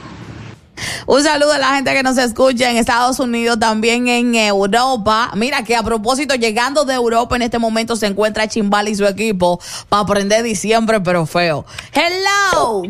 Un 1.07 1.23
saludo 1.23 1.53
a 1.53 1.59
la 1.59 1.75
gente 1.75 1.93
que 1.93 2.03
nos 2.03 2.19
escucha 2.19 2.71
en 2.71 2.77
Estados 2.77 3.19
Unidos, 3.21 3.59
también 3.59 4.09
en 4.09 4.35
Europa. 4.35 5.31
Mira 5.37 5.63
que 5.65 5.77
a 5.77 5.83
propósito, 5.83 6.35
llegando 6.35 6.85
de 6.85 6.95
Europa 6.95 7.37
en 7.37 7.43
este 7.43 7.59
momento 7.59 7.97
se 7.97 8.07
encuentra 8.07 8.49
Chimbal 8.49 8.89
y 8.89 8.95
su 8.95 9.07
equipo 9.07 9.59
para 9.89 10.03
aprender 10.03 10.43
diciembre, 10.43 11.01
pero 11.01 11.27
feo. 11.27 11.65
Hello. 11.93 12.83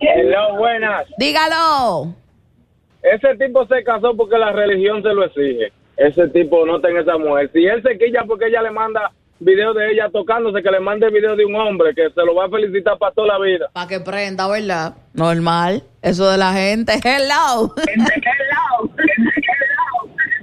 Hello, 0.00 0.56
buenas. 0.56 1.06
Dígalo. 1.18 2.14
Ese 3.02 3.36
tipo 3.36 3.66
se 3.66 3.84
casó 3.84 4.16
porque 4.16 4.38
la 4.38 4.52
religión 4.52 5.02
se 5.02 5.08
lo 5.08 5.24
exige. 5.24 5.72
Ese 5.96 6.28
tipo 6.28 6.64
no 6.66 6.80
tiene 6.80 7.00
esa 7.00 7.18
mujer. 7.18 7.50
Si 7.52 7.64
él 7.64 7.82
se 7.82 7.98
quilla 7.98 8.24
porque 8.26 8.46
ella 8.46 8.62
le 8.62 8.70
manda 8.70 9.12
video 9.40 9.74
de 9.74 9.92
ella 9.92 10.08
tocándose, 10.10 10.62
que 10.62 10.70
le 10.70 10.80
mande 10.80 11.10
video 11.10 11.36
de 11.36 11.44
un 11.44 11.54
hombre 11.56 11.94
que 11.94 12.08
se 12.10 12.24
lo 12.24 12.34
va 12.34 12.46
a 12.46 12.48
felicitar 12.48 12.96
para 12.98 13.12
toda 13.12 13.38
la 13.38 13.44
vida. 13.44 13.68
Para 13.72 13.88
que 13.88 14.00
prenda, 14.00 14.48
¿verdad? 14.48 14.94
Normal. 15.12 15.82
Eso 16.02 16.30
de 16.30 16.38
la 16.38 16.52
gente. 16.52 16.92
Hello. 17.04 17.72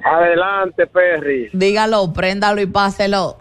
Adelante, 0.04 0.88
Perry. 0.88 1.50
Dígalo, 1.54 2.12
préndalo 2.14 2.62
y 2.62 2.66
páselo. 2.66 3.38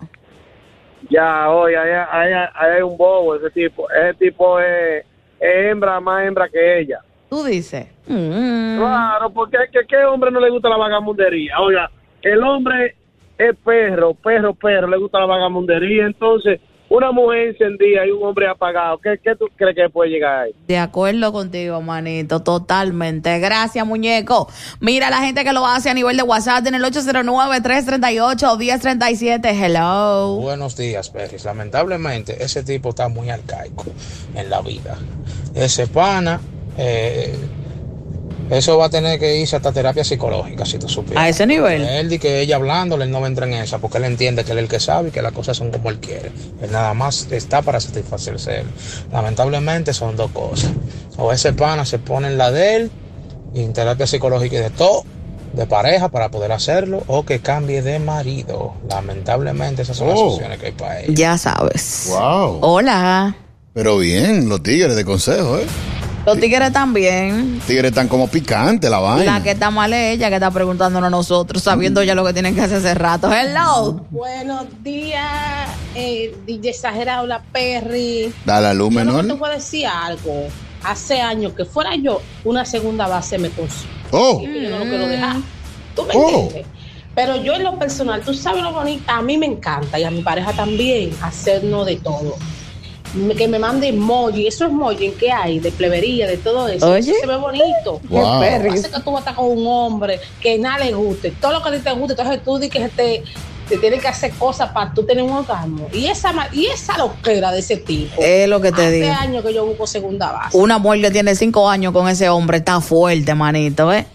Ya, 1.09 1.49
oye, 1.51 1.77
ahí, 1.77 1.91
ahí- 2.11 2.33
ahí 2.55 2.71
hay 2.77 2.83
un 2.83 2.97
bobo, 2.97 3.35
ese 3.35 3.51
tipo. 3.51 3.91
Ese 3.91 4.15
tipo 4.15 4.61
es, 4.61 5.05
es 5.41 5.67
hembra, 5.71 5.99
más 6.01 6.25
hembra 6.27 6.49
que 6.49 6.81
ella. 6.81 7.01
Tú 7.29 7.43
dices. 7.45 7.87
Mm. 8.07 8.79
Claro, 8.79 9.31
porque 9.31 9.57
es 9.65 9.71
que 9.71 9.87
¿qué 9.89 10.05
hombre 10.05 10.31
no 10.31 10.41
le 10.41 10.51
gusta 10.51 10.69
la 10.69 10.77
vagamundería? 10.77 11.59
Oiga, 11.61 11.91
el 12.23 12.43
hombre 12.43 12.97
es 13.41 13.57
perro, 13.65 14.15
perro, 14.15 14.55
perro, 14.55 14.87
le 14.87 14.99
gusta 14.99 15.19
la 15.19 15.27
vagamundería. 15.27 16.07
Entonces, 16.07 16.61
una 16.91 17.11
mujer 17.13 17.49
encendida 17.49 18.07
y 18.07 18.11
un 18.11 18.23
hombre 18.25 18.49
apagado, 18.49 18.99
¿qué, 18.99 19.19
qué 19.23 19.37
tú 19.37 19.47
crees 19.57 19.77
que 19.77 19.89
puede 19.89 20.11
llegar 20.11 20.41
ahí? 20.41 20.51
De 20.67 20.77
acuerdo 20.77 21.33
contigo, 21.33 21.81
manito, 21.81 22.41
totalmente. 22.41 23.39
Gracias, 23.39 23.87
muñeco. 23.87 24.49
Mira 24.81 25.09
la 25.09 25.19
gente 25.19 25.45
que 25.45 25.53
lo 25.53 25.65
hace 25.67 25.89
a 25.89 25.95
nivel 25.95 26.17
de 26.17 26.25
WhatsApp 26.25 26.67
en 26.67 26.75
el 26.75 26.83
809-338-1037. 26.83 29.55
Hello. 29.55 30.37
Buenos 30.41 30.77
días, 30.77 31.11
Perris. 31.11 31.45
Lamentablemente, 31.45 32.43
ese 32.43 32.63
tipo 32.63 32.91
está 32.91 33.09
muy 33.09 33.31
arcaico 33.31 33.85
en 34.35 34.51
la 34.51 34.61
vida. 34.61 34.99
Ese 35.55 35.87
pana, 35.87 36.41
eh, 36.77 37.35
eso 38.51 38.77
va 38.79 38.87
a 38.87 38.91
tener 38.91 39.19
que 39.19 39.39
irse 39.39 39.57
hasta 39.57 39.73
terapia 39.73 40.03
psicológica, 40.05 40.65
si 40.67 40.79
tú 40.79 40.89
supieras. 40.89 41.23
A 41.25 41.29
ese 41.29 41.47
nivel. 41.47 41.83
Él 41.83 42.09
dice 42.09 42.21
que 42.21 42.41
ella 42.41 42.57
hablándole, 42.57 43.05
él 43.05 43.11
no 43.11 43.21
va 43.21 43.27
a 43.27 43.31
entrar 43.31 43.49
en 43.49 43.55
esa, 43.55 43.79
porque 43.79 43.99
él 43.99 44.05
entiende 44.05 44.45
que 44.45 44.53
él 44.53 44.59
es 44.59 44.65
el 44.65 44.69
que 44.69 44.81
sabe 44.81 45.09
y 45.09 45.13
que 45.13 45.23
las 45.23 45.33
cosas 45.33 45.57
son 45.57 45.71
como 45.71 45.91
él 45.91 45.99
quiere. 46.01 46.33
Él 46.63 46.71
nada 46.73 46.93
más 46.95 47.29
está 47.31 47.63
para 47.63 47.81
satisfacerse 47.81 48.61
él. 48.61 48.67
Lamentablemente 49.13 49.93
son 49.95 50.17
dos 50.17 50.31
cosas. 50.33 50.71
O 51.17 51.33
ese 51.33 51.53
pana 51.53 51.85
se 51.85 51.99
pone 51.99 52.29
en 52.29 52.39
la 52.39 52.51
de 52.51 52.77
él, 52.77 52.91
y 53.55 53.63
en 53.63 53.73
terapia 53.73 54.07
psicológica 54.07 54.57
y 54.57 54.61
de 54.61 54.71
todo, 54.71 55.05
de 55.53 55.67
pareja 55.67 56.09
para 56.11 56.31
poder 56.31 56.53
hacerlo, 56.53 57.03
o 57.09 57.25
que 57.25 57.41
cambie 57.41 57.83
de 57.83 57.99
marido. 57.99 58.75
Lamentablemente 58.89 59.83
esas 59.83 59.97
son 59.97 60.09
las 60.09 60.19
Oh. 60.19 60.27
opciones 60.35 60.59
que 60.59 60.67
hay 60.67 60.73
para 60.73 61.01
él. 61.01 61.15
Ya 61.15 61.37
sabes. 61.37 62.07
Wow. 62.11 62.59
Hola. 62.63 63.37
Pero 63.75 63.99
bien, 63.99 64.49
los 64.49 64.63
tigres 64.63 64.95
de 64.97 65.05
consejo, 65.05 65.59
¿eh? 65.59 65.67
Los 66.27 66.39
tigres 66.39 66.73
también. 66.73 67.57
Los 67.57 67.67
tigres 67.67 67.91
están 67.91 68.07
como 68.07 68.29
picantes 68.29 68.91
la 68.91 68.99
vaina. 68.99 69.39
La 69.39 69.43
que 69.43 69.53
está 69.53 69.71
mal 69.71 69.93
es 69.93 70.15
ella 70.17 70.29
que 70.29 70.35
está 70.35 70.51
preguntándonos 70.51 71.07
a 71.09 71.11
nosotros, 71.11 71.63
sabiendo 71.63 72.03
ya 72.03 72.15
lo 72.15 72.25
que 72.25 72.33
tienen 72.35 72.55
que 72.55 72.61
hacer 72.61 72.79
hace 72.79 72.95
rato. 72.95 73.31
Hello. 73.33 74.05
Buenos 74.11 74.67
días, 74.85 75.25
eh, 75.95 76.37
DJ 76.47 76.71
Exagerado, 76.71 77.27
la 77.27 77.41
Perry. 77.41 78.33
Da 78.45 78.61
la 78.61 78.75
luz 78.75 78.93
Yo 78.93 79.05
no 79.05 79.23
te 79.27 79.33
voy 79.33 79.51
a 79.51 79.55
decir 79.55 79.87
algo. 79.87 80.49
Hace 80.85 81.21
años 81.21 81.53
que 81.55 81.65
fuera 81.65 81.95
yo 81.97 82.21
una 82.45 82.65
segunda 82.65 83.07
base 83.09 83.39
me 83.39 83.49
consume. 83.51 83.91
Oh. 84.11 84.41
Y 84.43 84.63
yo 84.65 84.71
no 84.71 84.79
lo 84.79 84.85
quiero 84.85 85.09
dejar. 85.09 85.37
¿Tú 85.97 86.05
me 86.05 86.13
Oh. 86.15 86.43
entiendes? 86.43 86.67
Pero 87.15 87.43
yo 87.43 87.55
en 87.55 87.65
lo 87.65 87.79
personal, 87.79 88.21
tú 88.23 88.33
sabes 88.35 88.63
lo 88.63 88.73
bonito, 88.73 89.03
a 89.11 89.21
mí 89.21 89.37
me 89.37 89.47
encanta 89.47 89.99
y 89.99 90.05
a 90.05 90.11
mi 90.11 90.23
pareja 90.23 90.53
también 90.53 91.11
hacernos 91.23 91.85
de 91.87 91.97
todo. 91.97 92.37
Que 93.37 93.49
me 93.49 93.59
mande 93.59 93.89
emoji, 93.89 94.47
esos 94.47 94.69
emoji 94.69 95.11
que 95.13 95.33
hay 95.33 95.59
de 95.59 95.73
plebería, 95.73 96.27
de 96.29 96.37
todo 96.37 96.69
eso. 96.69 96.91
Oye. 96.91 96.99
Eso 97.11 97.13
se 97.21 97.27
ve 97.27 97.37
bonito. 97.37 98.01
Wow. 98.09 98.41
Parece 98.41 98.91
que 98.91 99.01
tú 99.01 99.11
vas 99.11 99.17
a 99.17 99.31
estar 99.31 99.35
con 99.35 99.47
un 99.59 99.67
hombre 99.67 100.21
que 100.41 100.59
nada 100.59 100.85
le 100.85 100.93
guste, 100.93 101.33
todo 101.33 101.53
lo 101.53 101.63
que 101.63 101.71
a 101.71 101.73
ti 101.73 101.79
te 101.79 101.91
guste, 101.93 102.13
entonces 102.13 102.45
tú 102.45 102.59
dices 102.59 102.71
que 102.73 102.89
te, 102.91 103.25
te 103.69 103.79
tiene 103.79 103.99
que 103.99 104.07
hacer 104.09 104.31
cosas 104.35 104.71
para 104.71 104.95
tú 104.95 105.05
tener 105.05 105.25
un 105.25 105.31
orgasmo. 105.33 105.89
Y 105.93 106.07
esa, 106.07 106.33
y 106.53 106.67
esa 106.67 106.99
loquera 106.99 107.51
de 107.51 107.59
ese 107.61 107.79
tipo. 107.79 108.23
Es 108.23 108.49
lo 108.49 108.61
que 108.61 108.71
te 108.71 108.83
Hace 108.83 108.93
digo. 108.93 109.13
años 109.19 109.45
que 109.45 109.55
yo 109.55 109.65
busco 109.67 109.87
segunda 109.89 110.31
base. 110.31 110.57
Una 110.57 110.79
mujer 110.79 111.01
que 111.01 111.11
tiene 111.11 111.35
cinco 111.35 111.69
años 111.69 111.93
con 111.93 112.09
ese 112.09 112.29
hombre 112.29 112.59
está 112.59 112.81
fuerte, 112.81 113.35
manito, 113.35 113.93
¿eh? 113.93 114.07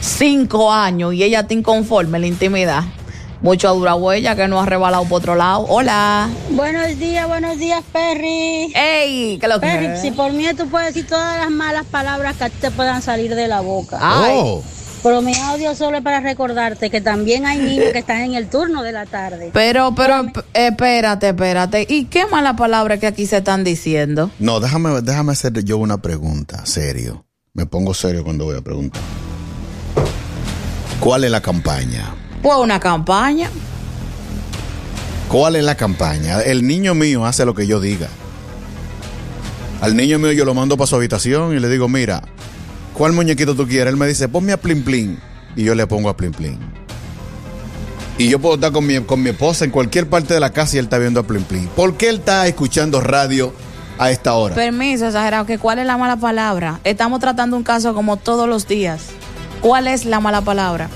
Cinco 0.00 0.70
años 0.70 1.14
y 1.14 1.24
ella 1.24 1.40
está 1.40 1.54
inconforme 1.54 2.18
en 2.18 2.22
la 2.22 2.28
intimidad. 2.28 2.84
Mucho 3.42 3.74
dura 3.74 3.94
huella 3.94 4.34
que 4.34 4.48
no 4.48 4.60
ha 4.60 4.66
rebalado 4.66 5.04
por 5.04 5.18
otro 5.18 5.34
lado. 5.34 5.66
Hola. 5.68 6.30
Buenos 6.50 6.98
días, 6.98 7.28
buenos 7.28 7.58
días, 7.58 7.82
Perry. 7.92 8.72
¡Ey! 8.74 9.38
¿Qué 9.38 9.48
lo 9.48 9.60
que 9.60 9.66
Perry, 9.66 9.98
si 10.00 10.10
por 10.10 10.32
mí 10.32 10.46
tú 10.56 10.68
puedes 10.68 10.94
decir 10.94 11.06
todas 11.06 11.38
las 11.38 11.50
malas 11.50 11.84
palabras 11.84 12.36
que 12.36 12.44
a 12.44 12.48
ti 12.48 12.56
te 12.60 12.70
puedan 12.70 13.02
salir 13.02 13.34
de 13.34 13.48
la 13.48 13.60
boca. 13.60 13.98
Ay. 14.00 14.32
Oh. 14.36 14.62
Pero 15.04 15.20
mi 15.20 15.34
audio 15.34 15.74
solo 15.74 15.98
es 15.98 16.02
para 16.02 16.20
recordarte 16.20 16.88
que 16.88 17.02
también 17.02 17.44
hay 17.44 17.58
niños 17.58 17.88
que 17.92 17.98
están 17.98 18.22
en 18.22 18.34
el 18.34 18.48
turno 18.48 18.82
de 18.82 18.92
la 18.92 19.04
tarde. 19.04 19.50
Pero, 19.52 19.94
pero, 19.94 20.24
espérate, 20.54 21.28
espérate. 21.28 21.86
¿Y 21.86 22.06
qué 22.06 22.24
mala 22.26 22.56
palabra 22.56 22.96
que 22.96 23.06
aquí 23.06 23.26
se 23.26 23.36
están 23.36 23.64
diciendo? 23.64 24.30
No, 24.38 24.60
déjame, 24.60 25.02
déjame 25.02 25.32
hacer 25.32 25.62
yo 25.62 25.76
una 25.76 25.98
pregunta, 25.98 26.64
serio. 26.64 27.26
Me 27.52 27.66
pongo 27.66 27.92
serio 27.92 28.24
cuando 28.24 28.46
voy 28.46 28.56
a 28.56 28.62
preguntar. 28.62 29.02
¿Cuál 31.00 31.24
es 31.24 31.30
la 31.30 31.42
campaña? 31.42 32.14
Pues 32.44 32.58
una 32.58 32.78
campaña. 32.78 33.48
¿Cuál 35.28 35.56
es 35.56 35.64
la 35.64 35.76
campaña? 35.76 36.42
El 36.42 36.66
niño 36.66 36.94
mío 36.94 37.24
hace 37.24 37.46
lo 37.46 37.54
que 37.54 37.66
yo 37.66 37.80
diga. 37.80 38.08
Al 39.80 39.96
niño 39.96 40.18
mío 40.18 40.30
yo 40.32 40.44
lo 40.44 40.52
mando 40.52 40.76
para 40.76 40.86
su 40.86 40.94
habitación 40.94 41.56
y 41.56 41.58
le 41.58 41.70
digo, 41.70 41.88
mira, 41.88 42.22
¿cuál 42.92 43.14
muñequito 43.14 43.54
tú 43.54 43.66
quieres? 43.66 43.94
Él 43.94 43.96
me 43.96 44.06
dice, 44.06 44.28
ponme 44.28 44.52
a 44.52 44.58
Plin 44.58 44.84
Plin. 44.84 45.18
Y 45.56 45.64
yo 45.64 45.74
le 45.74 45.86
pongo 45.86 46.10
a 46.10 46.18
Plin 46.18 46.32
Plin. 46.32 46.58
Y 48.18 48.28
yo 48.28 48.38
puedo 48.38 48.56
estar 48.56 48.72
con 48.72 48.86
mi, 48.86 49.00
con 49.00 49.22
mi 49.22 49.30
esposa 49.30 49.64
en 49.64 49.70
cualquier 49.70 50.10
parte 50.10 50.34
de 50.34 50.40
la 50.40 50.50
casa 50.50 50.76
y 50.76 50.80
él 50.80 50.84
está 50.84 50.98
viendo 50.98 51.20
a 51.20 51.22
Plin 51.22 51.44
Plin. 51.44 51.66
¿Por 51.68 51.96
qué 51.96 52.10
él 52.10 52.16
está 52.16 52.46
escuchando 52.46 53.00
radio 53.00 53.54
a 53.96 54.10
esta 54.10 54.34
hora? 54.34 54.54
Permiso, 54.54 55.06
exagerado. 55.06 55.46
que 55.46 55.56
¿Cuál 55.56 55.78
es 55.78 55.86
la 55.86 55.96
mala 55.96 56.16
palabra? 56.16 56.78
Estamos 56.84 57.20
tratando 57.20 57.56
un 57.56 57.62
caso 57.62 57.94
como 57.94 58.18
todos 58.18 58.46
los 58.46 58.68
días. 58.68 59.06
¿Cuál 59.62 59.86
es 59.86 60.04
la 60.04 60.20
mala 60.20 60.42
palabra? 60.42 60.90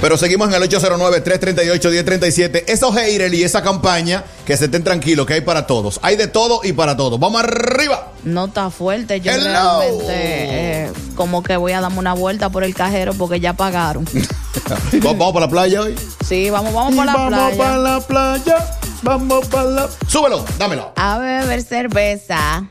Pero 0.00 0.16
seguimos 0.18 0.48
en 0.48 0.54
el 0.62 0.68
809-338-1037. 0.68 2.64
Esos 2.68 2.94
haters 2.94 3.32
y 3.34 3.42
esa 3.42 3.62
campaña, 3.62 4.24
que 4.44 4.56
se 4.56 4.66
estén 4.66 4.84
tranquilos, 4.84 5.26
que 5.26 5.34
hay 5.34 5.40
para 5.40 5.66
todos. 5.66 5.98
Hay 6.02 6.16
de 6.16 6.28
todo 6.28 6.60
y 6.62 6.72
para 6.74 6.96
todos. 6.96 7.18
¡Vamos 7.18 7.42
arriba! 7.42 8.12
No 8.22 8.44
está 8.46 8.70
fuerte. 8.70 9.20
Yo 9.20 9.32
Hello. 9.32 9.44
realmente 9.44 10.04
eh, 10.08 10.92
como 11.16 11.42
que 11.42 11.56
voy 11.56 11.72
a 11.72 11.80
darme 11.80 11.98
una 11.98 12.12
vuelta 12.12 12.50
por 12.50 12.62
el 12.62 12.74
cajero 12.74 13.14
porque 13.14 13.40
ya 13.40 13.54
pagaron. 13.54 14.04
¿Vamos 14.92 15.18
vamos 15.18 15.32
para 15.32 15.46
la 15.46 15.50
playa 15.50 15.80
hoy? 15.82 15.94
Sí, 16.26 16.50
vamos, 16.50 16.74
vamos 16.74 16.94
por 16.94 17.06
la 17.06 17.12
vamos 17.14 17.28
playa. 17.34 17.56
para 17.56 17.78
la 17.78 18.00
playa. 18.00 18.78
Vamos 19.02 19.46
para 19.48 19.64
la. 19.70 19.88
Súbelo, 20.08 20.44
dámelo. 20.58 20.92
A 20.96 21.18
beber 21.18 21.62
cerveza. 21.62 22.64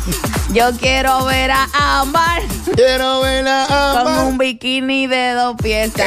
Yo 0.52 0.70
quiero 0.78 1.24
ver 1.26 1.50
a 1.50 1.68
Amar 2.00 2.42
Quiero 2.74 3.20
ver 3.20 3.46
a 3.46 3.66
con 3.68 3.76
Ámbar. 4.08 4.26
un 4.26 4.38
bikini 4.38 5.06
de 5.06 5.32
dos 5.32 5.56
piezas. 5.62 6.06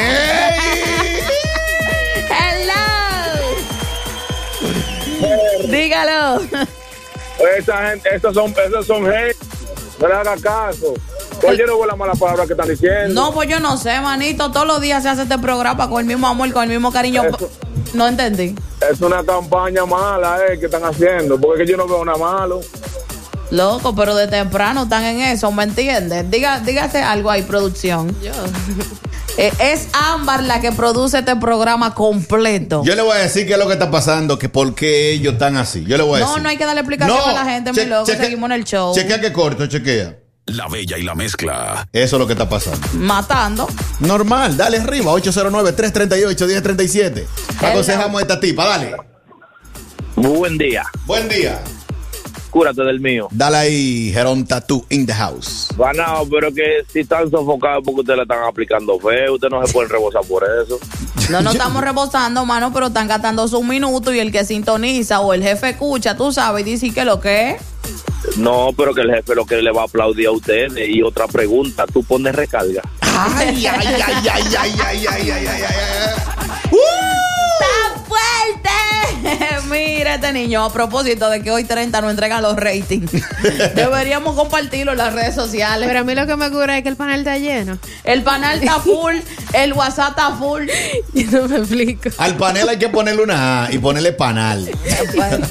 Hello. 2.28 2.74
Dígalo. 5.68 6.42
Esa 7.58 7.90
gente, 7.90 8.14
esos 8.14 8.34
son, 8.34 8.54
esos 8.66 8.86
son 8.86 9.04
gente. 9.04 9.36
No 10.00 10.08
le 10.08 10.14
haga 10.14 10.36
caso. 10.36 10.94
Oye, 11.46 11.64
no 11.66 11.76
veo 11.76 11.86
la 11.86 11.96
mala 11.96 12.12
palabra 12.14 12.46
que 12.46 12.52
están 12.54 12.68
diciendo. 12.68 13.08
No, 13.14 13.32
pues 13.32 13.48
yo 13.48 13.60
no 13.60 13.76
sé, 13.76 14.00
manito. 14.00 14.50
Todos 14.50 14.66
los 14.66 14.80
días 14.80 15.02
se 15.02 15.10
hace 15.10 15.22
este 15.22 15.38
programa 15.38 15.88
con 15.88 16.00
el 16.00 16.06
mismo 16.06 16.26
amor, 16.26 16.50
con 16.52 16.64
el 16.64 16.70
mismo 16.70 16.90
cariño. 16.92 17.24
Eso. 17.24 17.50
No 17.94 18.08
entendí. 18.08 18.54
Es 18.90 19.00
una 19.00 19.22
campaña 19.24 19.84
mala 19.86 20.38
eh, 20.48 20.58
que 20.58 20.66
están 20.66 20.84
haciendo, 20.84 21.38
porque 21.40 21.62
es 21.62 21.66
que 21.66 21.72
yo 21.72 21.78
no 21.78 21.86
veo 21.86 22.04
nada 22.04 22.18
malo. 22.18 22.60
Loco, 23.50 23.94
pero 23.94 24.16
de 24.16 24.26
temprano 24.26 24.84
están 24.84 25.04
en 25.04 25.20
eso, 25.20 25.52
¿me 25.52 25.64
entiendes? 25.64 26.30
Diga, 26.30 26.60
dígase 26.60 27.02
algo 27.02 27.30
ahí, 27.30 27.42
producción. 27.42 28.16
Eh, 29.38 29.52
es 29.58 29.88
Ámbar 29.92 30.42
la 30.44 30.62
que 30.62 30.72
produce 30.72 31.18
este 31.18 31.36
programa 31.36 31.92
completo. 31.94 32.82
Yo 32.86 32.94
le 32.94 33.02
voy 33.02 33.18
a 33.18 33.20
decir 33.20 33.46
qué 33.46 33.52
es 33.52 33.58
lo 33.58 33.66
que 33.66 33.74
está 33.74 33.90
pasando, 33.90 34.38
que 34.38 34.48
por 34.48 34.74
qué 34.74 35.10
ellos 35.12 35.34
están 35.34 35.58
así. 35.58 35.84
Yo 35.84 35.98
le 35.98 36.04
voy 36.04 36.16
a 36.16 36.20
no, 36.24 36.28
decir. 36.30 36.42
no 36.42 36.48
hay 36.48 36.56
que 36.56 36.64
darle 36.64 36.80
explicación 36.80 37.18
a 37.20 37.32
la 37.34 37.44
gente, 37.44 37.70
mi 37.74 37.84
loco. 37.84 38.06
cheque- 38.10 38.22
Seguimos 38.24 38.48
en 38.48 38.52
el 38.56 38.64
show. 38.64 38.94
Chequea 38.94 39.20
que 39.20 39.34
corto, 39.34 39.66
chequea. 39.66 40.16
La 40.46 40.68
Bella 40.68 40.96
y 40.96 41.02
la 41.02 41.14
Mezcla. 41.14 41.86
Eso 41.92 42.16
es 42.16 42.20
lo 42.20 42.26
que 42.26 42.32
está 42.32 42.48
pasando. 42.48 42.78
Matando. 42.94 43.68
Normal, 44.00 44.56
dale 44.56 44.78
arriba, 44.78 45.12
809-338-1037. 45.12 47.26
Aconsejamos 47.60 48.20
a 48.20 48.22
esta 48.22 48.40
tipa, 48.40 48.64
dale. 48.66 48.96
Buen 50.14 50.56
día. 50.56 50.84
Buen 51.04 51.28
día. 51.28 51.60
Cúrate 52.56 52.84
del 52.84 53.00
mío. 53.00 53.28
Dale 53.32 53.56
ahí, 53.58 54.10
Geron 54.14 54.46
Tattoo 54.46 54.86
in 54.88 55.04
the 55.04 55.12
house. 55.12 55.68
Ganado, 55.76 56.26
pero 56.30 56.50
que 56.54 56.86
si 56.90 57.00
están 57.00 57.30
sofocados 57.30 57.82
porque 57.84 58.00
ustedes 58.00 58.16
le 58.16 58.22
están 58.22 58.44
aplicando 58.44 58.98
fe, 58.98 59.28
ustedes 59.30 59.52
no 59.52 59.66
se 59.66 59.70
pueden 59.74 59.90
rebosar 59.90 60.22
por 60.24 60.42
eso. 60.42 60.80
No 61.28 61.42
nos 61.42 61.52
estamos 61.52 61.82
rebosando, 61.82 62.46
mano, 62.46 62.72
pero 62.72 62.86
están 62.86 63.08
gastando 63.08 63.46
sus 63.46 63.62
minutos 63.62 64.14
y 64.14 64.20
el 64.20 64.32
que 64.32 64.46
sintoniza 64.46 65.20
o 65.20 65.34
el 65.34 65.42
jefe 65.42 65.68
escucha, 65.68 66.16
tú 66.16 66.32
sabes, 66.32 66.66
y 66.66 66.70
dice 66.70 66.94
que 66.94 67.04
lo 67.04 67.20
que 67.20 67.50
es. 67.50 67.62
No, 68.38 68.70
pero 68.74 68.94
que 68.94 69.02
el 69.02 69.14
jefe 69.14 69.34
lo 69.34 69.44
que 69.44 69.60
le 69.60 69.70
va 69.70 69.82
a 69.82 69.84
aplaudir 69.84 70.28
a 70.28 70.30
ustedes. 70.30 70.72
Y 70.88 71.02
otra 71.02 71.26
pregunta, 71.26 71.84
¿tú 71.86 72.02
pones 72.04 72.34
recarga? 72.34 72.80
Ay, 73.02 73.66
ay, 73.66 73.86
ay, 73.86 73.86
ay, 73.86 74.28
ay, 74.32 74.44
ay, 74.58 74.74
ay, 74.82 75.06
ay, 75.06 75.30
ay, 75.30 75.30
ay, 75.30 75.46
ay. 75.46 75.76
¡Está 76.72 78.02
fuerte! 78.08 79.55
Mira 79.70 80.14
este 80.14 80.32
niño, 80.32 80.64
a 80.64 80.72
propósito 80.72 81.28
de 81.28 81.42
que 81.42 81.50
hoy 81.50 81.64
30 81.64 82.00
no 82.00 82.08
entregan 82.10 82.42
los 82.42 82.56
ratings. 82.56 83.10
Deberíamos 83.74 84.34
compartirlo 84.36 84.92
en 84.92 84.98
las 84.98 85.12
redes 85.12 85.34
sociales. 85.34 85.86
Pero 85.88 86.00
a 86.00 86.04
mí 86.04 86.14
lo 86.14 86.26
que 86.26 86.36
me 86.36 86.46
ocurre 86.46 86.78
es 86.78 86.82
que 86.82 86.88
el 86.88 86.96
panel 86.96 87.20
está 87.20 87.36
lleno. 87.38 87.78
El 88.04 88.22
panel 88.22 88.60
está 88.60 88.78
full. 88.80 89.16
El 89.52 89.72
WhatsApp 89.72 90.10
está 90.10 90.32
full. 90.36 90.68
no 91.32 91.48
me 91.48 91.56
explico. 91.58 92.10
Al 92.18 92.36
panel 92.36 92.68
hay 92.68 92.78
que 92.78 92.88
ponerle 92.88 93.22
una 93.22 93.64
A 93.64 93.72
y 93.72 93.78
ponerle 93.78 94.12
panal. 94.12 94.64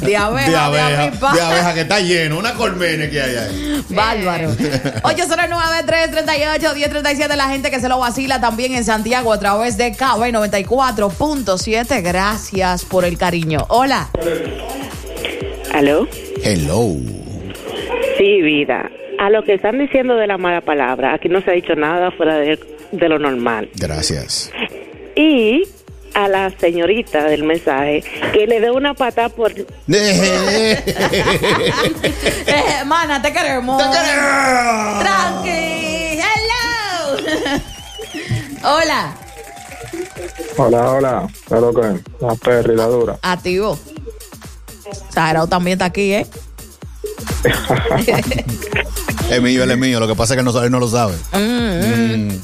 De 0.01 0.17
abeja, 0.17 0.49
De 0.49 0.55
abeja, 0.55 1.03
avispa. 1.03 1.33
de 1.33 1.41
abeja 1.41 1.73
que 1.73 1.81
está 1.81 1.99
lleno, 1.99 2.37
una 2.39 2.53
colmena 2.53 3.09
que 3.09 3.21
hay 3.21 3.35
ahí. 3.35 3.83
Bárbaro. 3.89 4.51
809-338-1037. 5.03 7.35
La 7.35 7.49
gente 7.49 7.69
que 7.71 7.79
se 7.79 7.89
lo 7.89 7.99
vacila 7.99 8.39
también 8.39 8.73
en 8.75 8.85
Santiago 8.85 9.33
a 9.33 9.39
través 9.39 9.77
de 9.77 9.91
KB 9.91 10.31
94.7. 10.31 12.01
Gracias 12.01 12.85
por 12.85 13.05
el 13.05 13.17
cariño. 13.17 13.65
Hola. 13.69 14.04
¿Aló? 15.73 16.07
Hello. 16.43 16.95
Sí, 18.17 18.41
vida. 18.41 18.89
A 19.19 19.29
lo 19.29 19.43
que 19.43 19.53
están 19.55 19.77
diciendo 19.79 20.15
de 20.15 20.27
la 20.27 20.37
mala 20.37 20.61
palabra, 20.61 21.13
aquí 21.13 21.29
no 21.29 21.41
se 21.41 21.51
ha 21.51 21.53
dicho 21.53 21.75
nada 21.75 22.11
fuera 22.11 22.37
de, 22.37 22.59
de 22.91 23.09
lo 23.09 23.19
normal. 23.19 23.69
Gracias. 23.75 24.51
Y 25.15 25.63
a 26.13 26.27
la 26.29 26.49
señorita 26.49 27.25
del 27.25 27.43
mensaje, 27.43 28.03
que 28.33 28.47
le 28.47 28.59
dé 28.61 28.71
una 28.71 28.93
patada 28.93 29.29
por... 29.29 29.51
Eh, 32.47 32.83
mana, 32.85 33.21
te 33.21 33.33
queremos. 33.33 33.77
Te 33.81 33.89
queremos. 33.89 34.99
Tranqui. 35.03 36.19
Hello. 36.21 37.59
Hola. 38.63 39.13
Hola, 40.57 40.91
hola. 40.91 41.27
Claro 41.47 41.73
que 41.73 41.81
la 42.25 42.35
perra 42.35 42.73
y 42.73 42.75
la 42.77 42.85
dura. 42.85 43.17
Activo. 43.21 43.77
Sagrado 45.15 45.47
también 45.47 45.75
está 45.75 45.85
aquí, 45.85 46.13
¿eh? 46.13 46.27
Es 49.29 49.41
mío, 49.41 49.63
él 49.63 49.71
es 49.71 49.77
mío. 49.77 49.99
Lo 49.99 50.07
que 50.07 50.13
pasa 50.13 50.33
es 50.33 50.37
que 50.37 50.43
no, 50.43 50.63
él 50.63 50.71
no 50.71 50.79
lo 50.79 50.87
sabe. 50.87 51.15
Mm, 51.33 52.27
mm. 52.27 52.41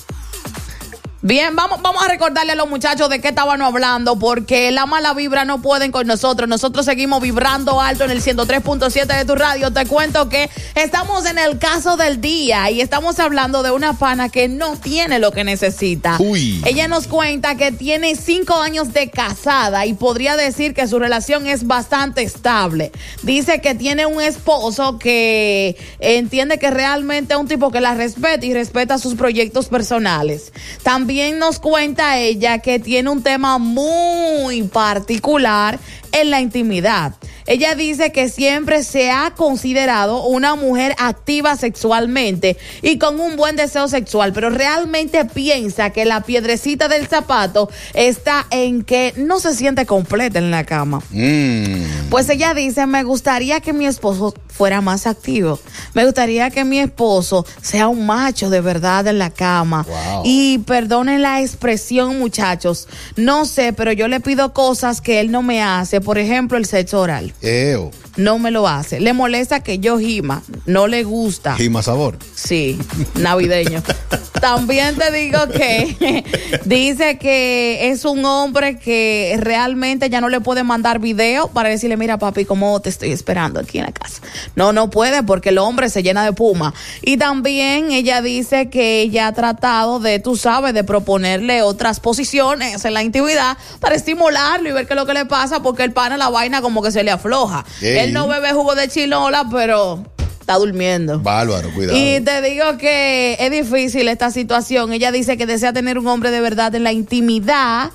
Bien, 1.23 1.55
vamos, 1.55 1.83
vamos 1.83 2.01
a 2.01 2.07
recordarle 2.07 2.53
a 2.53 2.55
los 2.55 2.67
muchachos 2.67 3.07
de 3.07 3.21
qué 3.21 3.27
estaban 3.27 3.61
hablando, 3.61 4.17
porque 4.17 4.71
la 4.71 4.87
mala 4.87 5.13
vibra 5.13 5.45
no 5.45 5.61
pueden 5.61 5.91
con 5.91 6.07
nosotros. 6.07 6.49
Nosotros 6.49 6.83
seguimos 6.83 7.21
vibrando 7.21 7.79
alto 7.79 8.05
en 8.05 8.09
el 8.09 8.23
103.7 8.23 9.05
de 9.05 9.23
tu 9.23 9.35
radio. 9.35 9.71
Te 9.71 9.85
cuento 9.85 10.29
que 10.29 10.49
estamos 10.73 11.27
en 11.27 11.37
el 11.37 11.59
caso 11.59 11.95
del 11.95 12.21
día 12.21 12.71
y 12.71 12.81
estamos 12.81 13.19
hablando 13.19 13.61
de 13.61 13.69
una 13.69 13.93
pana 13.93 14.29
que 14.29 14.47
no 14.47 14.77
tiene 14.77 15.19
lo 15.19 15.31
que 15.31 15.43
necesita. 15.43 16.17
Uy. 16.17 16.59
Ella 16.65 16.87
nos 16.87 17.05
cuenta 17.05 17.53
que 17.53 17.71
tiene 17.71 18.15
cinco 18.15 18.55
años 18.55 18.91
de 18.91 19.11
casada 19.11 19.85
y 19.85 19.93
podría 19.93 20.35
decir 20.35 20.73
que 20.73 20.87
su 20.87 20.97
relación 20.97 21.45
es 21.45 21.67
bastante 21.67 22.23
estable. 22.23 22.91
Dice 23.21 23.61
que 23.61 23.75
tiene 23.75 24.07
un 24.07 24.21
esposo 24.21 24.97
que 24.97 25.77
entiende 25.99 26.57
que 26.57 26.71
realmente 26.71 27.35
es 27.35 27.39
un 27.39 27.47
tipo 27.47 27.69
que 27.69 27.79
la 27.79 27.93
respeta 27.93 28.43
y 28.43 28.55
respeta 28.55 28.97
sus 28.97 29.13
proyectos 29.13 29.67
personales. 29.67 30.51
También 30.81 31.10
nos 31.37 31.59
cuenta 31.59 32.17
ella 32.17 32.59
que 32.59 32.79
tiene 32.79 33.09
un 33.09 33.21
tema 33.21 33.57
muy 33.57 34.63
particular 34.63 35.77
en 36.11 36.31
la 36.31 36.39
intimidad. 36.39 37.13
Ella 37.45 37.75
dice 37.75 38.11
que 38.11 38.29
siempre 38.29 38.83
se 38.83 39.11
ha 39.11 39.33
considerado 39.35 40.25
una 40.25 40.55
mujer 40.55 40.95
activa 40.97 41.55
sexualmente 41.55 42.57
y 42.81 42.97
con 42.97 43.19
un 43.19 43.35
buen 43.35 43.55
deseo 43.55 43.87
sexual, 43.87 44.33
pero 44.33 44.49
realmente 44.49 45.25
piensa 45.25 45.91
que 45.91 46.05
la 46.05 46.21
piedrecita 46.21 46.87
del 46.87 47.07
zapato 47.07 47.69
está 47.93 48.45
en 48.49 48.83
que 48.83 49.13
no 49.17 49.39
se 49.39 49.55
siente 49.55 49.85
completa 49.85 50.39
en 50.39 50.51
la 50.51 50.65
cama. 50.65 51.01
Mm. 51.11 52.09
Pues 52.09 52.29
ella 52.29 52.53
dice, 52.53 52.85
me 52.85 53.03
gustaría 53.03 53.59
que 53.61 53.73
mi 53.73 53.85
esposo 53.85 54.33
fuera 54.47 54.81
más 54.81 55.07
activo. 55.07 55.59
Me 55.93 56.05
gustaría 56.05 56.49
que 56.49 56.63
mi 56.65 56.79
esposo 56.79 57.45
sea 57.61 57.87
un 57.87 58.05
macho 58.05 58.49
de 58.49 58.61
verdad 58.61 59.07
en 59.07 59.17
la 59.17 59.29
cama. 59.29 59.85
Wow. 59.87 60.23
Y 60.25 60.59
perdonen 60.59 61.21
la 61.21 61.41
expresión, 61.41 62.19
muchachos. 62.19 62.87
No 63.15 63.45
sé, 63.45 63.73
pero 63.73 63.91
yo 63.91 64.07
le 64.07 64.19
pido 64.19 64.53
cosas 64.53 65.01
que 65.01 65.19
él 65.19 65.31
no 65.31 65.41
me 65.41 65.63
hace. 65.63 66.01
Por 66.01 66.17
ejemplo, 66.17 66.57
el 66.57 66.65
sexo 66.65 66.99
oral. 66.99 67.30
Eo. 67.41 67.91
No 68.17 68.39
me 68.39 68.51
lo 68.51 68.67
hace. 68.67 68.99
Le 68.99 69.13
molesta 69.13 69.61
que 69.61 69.79
yo 69.79 69.97
gima. 69.97 70.43
No 70.65 70.87
le 70.87 71.03
gusta. 71.03 71.55
Gima 71.55 71.81
sabor. 71.81 72.17
Sí, 72.35 72.77
navideño. 73.15 73.81
También 74.41 74.97
te 74.97 75.11
digo 75.11 75.37
que 75.49 76.23
dice 76.65 77.19
que 77.19 77.89
es 77.89 78.05
un 78.05 78.25
hombre 78.25 78.79
que 78.79 79.37
realmente 79.39 80.09
ya 80.09 80.19
no 80.19 80.29
le 80.29 80.41
puede 80.41 80.63
mandar 80.63 80.99
video 80.99 81.47
para 81.49 81.69
decirle, 81.69 81.95
mira 81.95 82.17
papi, 82.17 82.45
cómo 82.45 82.79
te 82.79 82.89
estoy 82.89 83.11
esperando 83.11 83.59
aquí 83.59 83.77
en 83.77 83.85
la 83.85 83.91
casa. 83.91 84.21
No, 84.55 84.73
no 84.73 84.89
puede 84.89 85.21
porque 85.21 85.49
el 85.49 85.59
hombre 85.59 85.89
se 85.89 86.01
llena 86.01 86.25
de 86.25 86.33
puma. 86.33 86.73
Y 87.03 87.17
también 87.17 87.91
ella 87.91 88.23
dice 88.23 88.69
que 88.69 89.01
ella 89.01 89.27
ha 89.27 89.33
tratado 89.33 89.99
de, 89.99 90.19
tú 90.19 90.35
sabes, 90.35 90.73
de 90.73 90.83
proponerle 90.83 91.61
otras 91.61 91.99
posiciones 91.99 92.83
en 92.83 92.93
la 92.95 93.03
intimidad 93.03 93.57
para 93.79 93.93
estimularlo 93.93 94.69
y 94.69 94.71
ver 94.71 94.87
qué 94.87 94.93
es 94.93 94.99
lo 94.99 95.05
que 95.05 95.13
le 95.13 95.25
pasa 95.25 95.61
porque 95.61 95.83
el 95.83 95.93
pana 95.93 96.17
la 96.17 96.29
vaina 96.29 96.61
como 96.63 96.81
que 96.81 96.91
se 96.91 97.03
le 97.03 97.11
afloja. 97.21 97.65
Ey. 97.81 97.99
Él 97.99 98.13
no 98.13 98.27
bebe 98.27 98.51
jugo 98.51 98.75
de 98.75 98.87
chilola, 98.87 99.47
pero 99.51 100.03
está 100.39 100.55
durmiendo. 100.55 101.19
Bárbaro, 101.19 101.71
cuidado. 101.73 101.97
Y 101.97 102.19
te 102.21 102.41
digo 102.41 102.77
que 102.77 103.37
es 103.39 103.51
difícil 103.51 104.07
esta 104.07 104.31
situación. 104.31 104.91
Ella 104.91 105.11
dice 105.11 105.37
que 105.37 105.45
desea 105.45 105.71
tener 105.71 105.97
un 105.97 106.07
hombre 106.07 106.31
de 106.31 106.41
verdad 106.41 106.73
en 106.75 106.83
la 106.83 106.91
intimidad. 106.91 107.91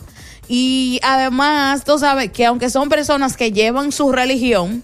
Y 0.49 1.01
además, 1.03 1.85
tú 1.85 1.99
sabes 1.99 2.31
que 2.31 2.47
aunque 2.47 2.71
son 2.71 2.89
personas 2.89 3.37
que 3.37 3.53
llevan 3.53 3.93
su 3.93 4.13
religión. 4.13 4.83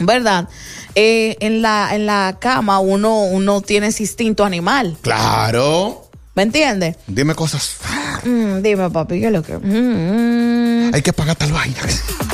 ¿verdad? 0.00 0.48
Eh, 0.94 1.36
en, 1.40 1.62
la, 1.62 1.94
en 1.94 2.06
la 2.06 2.38
cama 2.40 2.80
uno, 2.80 3.24
uno 3.24 3.60
tiene 3.60 3.88
ese 3.88 4.02
instinto 4.02 4.44
animal. 4.44 4.96
Claro. 5.02 6.10
¿Me 6.34 6.44
entiendes? 6.44 6.96
Dime 7.06 7.34
cosas. 7.34 7.76
Mm, 8.24 8.62
dime, 8.62 8.90
papi, 8.90 9.20
¿qué 9.20 9.26
es 9.26 9.32
lo 9.32 9.42
que? 9.42 9.58
Mm, 9.58 9.66
mm. 9.66 10.49
Hay 10.92 11.02
que 11.02 11.12
pagar 11.12 11.36
tal 11.36 11.52
vaina. 11.52 11.76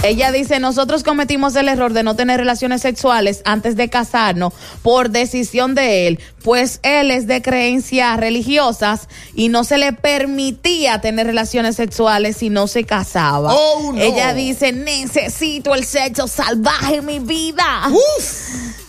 Ella 0.03 0.31
dice, 0.33 0.61
nosotros 0.61 1.03
cometimos 1.03 1.57
el 1.57 1.69
error 1.69 1.92
de 1.92 2.03
no 2.03 2.16
tener 2.16 2.38
relaciones 2.38 2.83
sexuales 2.83 3.42
antes 3.45 3.77
de 3.77 3.88
casarnos 3.88 4.53
por 4.83 5.11
decisión 5.11 5.75
de 5.75 6.07
él, 6.07 6.21
pues 6.42 6.81
él 6.83 7.11
es 7.11 7.27
de 7.27 7.42
creencias 7.42 8.19
religiosas 8.19 9.09
y 9.35 9.49
no 9.49 9.64
se 9.64 9.79
le 9.79 9.92
permitía 9.92 11.01
tener 11.01 11.27
relaciones 11.27 11.77
sexuales 11.77 12.37
si 12.37 12.51
no 12.51 12.66
se 12.66 12.85
casaba. 12.85 13.53
Oh, 13.55 13.92
no. 13.92 14.01
Ella 14.01 14.33
dice, 14.35 14.73
necesito 14.73 15.75
el 15.75 15.85
sexo 15.85 16.29
salvaje 16.29 16.97
en 16.97 17.07
mi 17.07 17.19
vida. 17.19 17.88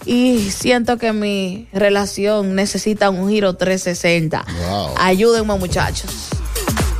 Y 0.06 0.52
siento 0.52 0.98
que 0.98 1.12
mi 1.12 1.68
relación 1.74 2.56
necesita 2.56 3.10
un 3.10 3.30
giro 3.30 3.56
360. 3.56 4.46
Wow. 4.70 4.94
Ayúdenme 4.98 5.58
muchachos. 5.58 6.30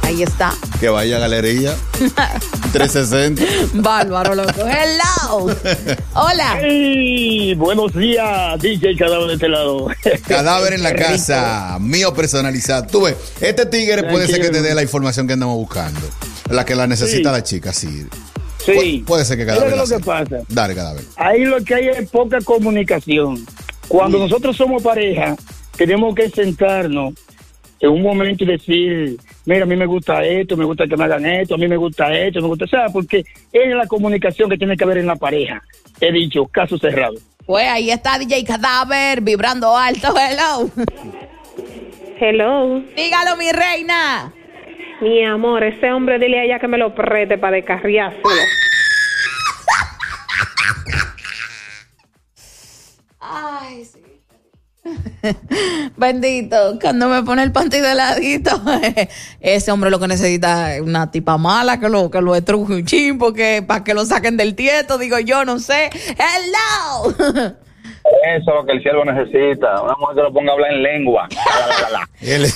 Ahí 0.08 0.24
está. 0.24 0.54
Que 0.80 0.88
vaya 0.88 1.18
a 1.18 1.20
galería. 1.20 1.76
360. 2.72 3.44
Bárbaro, 3.74 4.36
loco. 4.36 4.52
Hello. 4.66 5.54
Hola. 6.14 6.60
Hey, 6.62 7.54
buenos 7.56 7.92
días, 7.94 8.58
DJ 8.62 8.96
Cadáver 8.96 9.28
de 9.28 9.34
este 9.34 9.50
lado. 9.50 9.88
Cadáver 10.28 10.72
en 10.74 10.84
la 10.84 10.94
casa, 10.96 11.78
mío 11.82 12.14
personalizado. 12.14 12.88
Tú 12.88 13.02
ves, 13.02 13.18
este 13.42 13.66
tigre 13.66 14.04
puede 14.04 14.28
ser 14.28 14.40
que 14.40 14.50
te 14.50 14.62
dé 14.62 14.74
la 14.74 14.82
información 14.82 15.28
que 15.28 15.34
andamos 15.34 15.58
buscando. 15.58 16.00
La 16.50 16.64
que 16.64 16.76
la 16.76 16.88
necesita 16.88 17.30
Sí. 17.30 17.36
la 17.36 17.44
chica, 17.44 17.74
sí. 17.74 18.06
Sí. 18.66 18.72
Pu- 18.72 19.06
puede 19.06 19.26
ser 19.26 19.38
que 19.38 19.46
cadáver. 19.46 19.72
lo 19.76 19.86
la 19.86 19.98
que 19.98 20.04
pasa. 20.06 20.38
Dale, 20.48 20.74
cadáver. 20.74 21.04
Ahí 21.18 21.44
lo 21.44 21.62
que 21.66 21.76
hay 21.76 21.88
es 21.90 22.10
poca 22.10 22.40
comunicación. 22.40 23.46
Cuando 23.90 24.20
nosotros 24.20 24.56
somos 24.56 24.82
pareja, 24.82 25.36
tenemos 25.76 26.16
que 26.16 26.30
sentarnos 26.30 27.14
en 27.82 27.90
un 27.90 28.02
momento 28.02 28.44
y 28.46 28.48
decir, 28.48 29.18
mira, 29.48 29.64
a 29.64 29.66
mí 29.66 29.76
me 29.78 29.86
gusta 29.86 30.24
esto, 30.24 30.58
me 30.58 30.66
gusta 30.66 30.86
que 30.86 30.98
me 30.98 31.06
hagan 31.06 31.26
esto, 31.26 31.56
a 31.56 31.58
mí 31.58 31.68
me 31.68 31.78
gusta 31.78 32.14
esto, 32.14 32.42
me 32.42 32.48
gusta, 32.48 32.66
o 32.66 32.68
sea, 32.68 32.90
porque 32.92 33.24
es 33.52 33.76
la 33.76 33.88
comunicación 33.88 34.50
que 34.50 34.58
tiene 34.58 34.76
que 34.76 34.84
haber 34.84 34.98
en 34.98 35.08
la 35.08 35.16
pareja. 35.16 35.64
He 36.02 36.12
dicho, 36.12 36.46
caso 36.48 36.78
cerrado. 36.78 37.16
Pues 37.46 37.66
ahí 37.70 37.90
está 37.90 38.20
DJ 38.20 38.44
Cadáver 38.44 39.22
vibrando 39.22 39.76
alto. 39.76 40.14
Hello. 40.18 40.70
Hello. 42.20 42.82
Dígalo, 42.96 43.38
mi 43.38 43.52
reina. 43.52 44.34
Mi 45.00 45.24
amor, 45.24 45.64
ese 45.64 45.92
hombre, 45.94 46.20
dile 46.20 46.42
a 46.42 46.44
ella 46.44 46.60
que 46.60 46.68
me 46.68 46.78
lo 46.78 46.94
preste 46.94 47.38
para 47.38 47.56
descarriárselo. 47.56 48.26
Ay, 53.20 53.86
sí. 53.86 54.07
Bendito, 55.98 56.78
cuando 56.80 57.08
me 57.10 57.24
pone 57.24 57.44
el 57.44 57.52
panty 57.52 57.80
de 57.80 57.96
ladito, 57.96 58.62
ese 59.42 59.72
hombre 59.72 59.90
lo 59.90 60.00
que 60.00 60.08
necesita 60.08 60.76
es 60.76 60.82
una 60.82 61.12
tipa 61.12 61.38
mala 61.38 61.80
que 61.80 61.90
lo, 61.90 62.10
que 62.12 62.22
lo 62.22 62.36
estruje 62.36 62.74
un 62.74 62.86
chin 62.86 63.18
porque 63.18 63.64
para 63.66 63.84
que 63.84 63.94
lo 63.94 64.06
saquen 64.06 64.38
del 64.38 64.56
tieto, 64.56 64.98
digo 64.98 65.20
yo, 65.20 65.46
no 65.46 65.60
sé. 65.60 65.90
Hello. 66.18 67.56
Eso 68.38 68.52
es 68.52 68.56
lo 68.56 68.66
que 68.66 68.72
el 68.72 68.82
siervo 68.82 69.04
necesita. 69.04 69.82
Una 69.82 69.96
mujer 70.00 70.16
que 70.16 70.22
lo 70.22 70.34
ponga 70.34 70.52
a 70.52 70.54
hablar 70.54 70.72
en 70.72 70.84
lengua. 70.84 71.28
La, 71.30 71.68
la, 71.68 71.90
la, 71.90 71.90
la. 71.90 72.08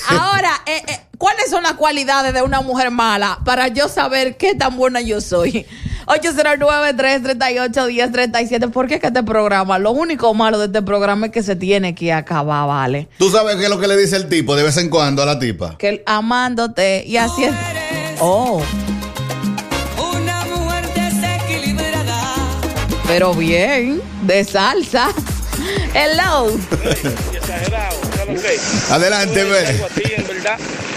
Ahora, 0.10 0.52
eh, 0.66 0.82
eh, 0.88 1.00
¿cuáles 1.18 1.50
son 1.50 1.64
las 1.64 1.74
cualidades 1.74 2.34
de 2.34 2.42
una 2.42 2.62
mujer 2.62 2.90
mala 2.90 3.40
para 3.44 3.68
yo 3.68 3.90
saber 3.90 4.38
qué 4.38 4.56
tan 4.56 4.78
buena 4.78 5.02
yo 5.02 5.20
soy? 5.20 5.66
809-338-1037. 6.06 8.72
¿Por 8.72 8.88
qué 8.88 9.00
que 9.00 9.08
este 9.08 9.24
programa? 9.24 9.80
Lo 9.80 9.92
único 9.92 10.34
malo 10.34 10.60
de 10.60 10.66
este 10.66 10.82
programa 10.82 11.28
es 11.28 11.32
que 11.32 11.44
se 11.44 11.56
tiene 11.56 11.96
que 11.96 12.12
acabar, 12.14 12.68
¿vale? 12.68 13.08
¿Tú 13.18 13.30
sabes 13.30 13.56
qué 13.58 13.64
es 13.64 13.70
lo 13.70 13.80
que 13.80 13.88
le 13.88 13.98
dice 13.98 14.16
el 14.16 14.30
tipo 14.30 14.56
de 14.56 14.64
vez 14.64 14.78
en 14.78 14.90
cuando 14.90 15.22
a 15.24 15.26
la 15.26 15.40
tipa? 15.40 15.78
Que 15.78 16.04
amándote 16.06 17.04
y 17.06 17.18
así 17.18 17.44
es. 17.44 17.54
Oh. 18.20 18.62
Una 20.16 20.46
mujer 20.46 20.86
desequilibrada. 20.94 22.36
Pero 23.08 23.34
bien, 23.34 24.02
de 24.24 24.44
salsa. 24.44 25.10
Hello. 25.94 26.48
Adelante, 28.90 29.44
ve. 29.44 29.82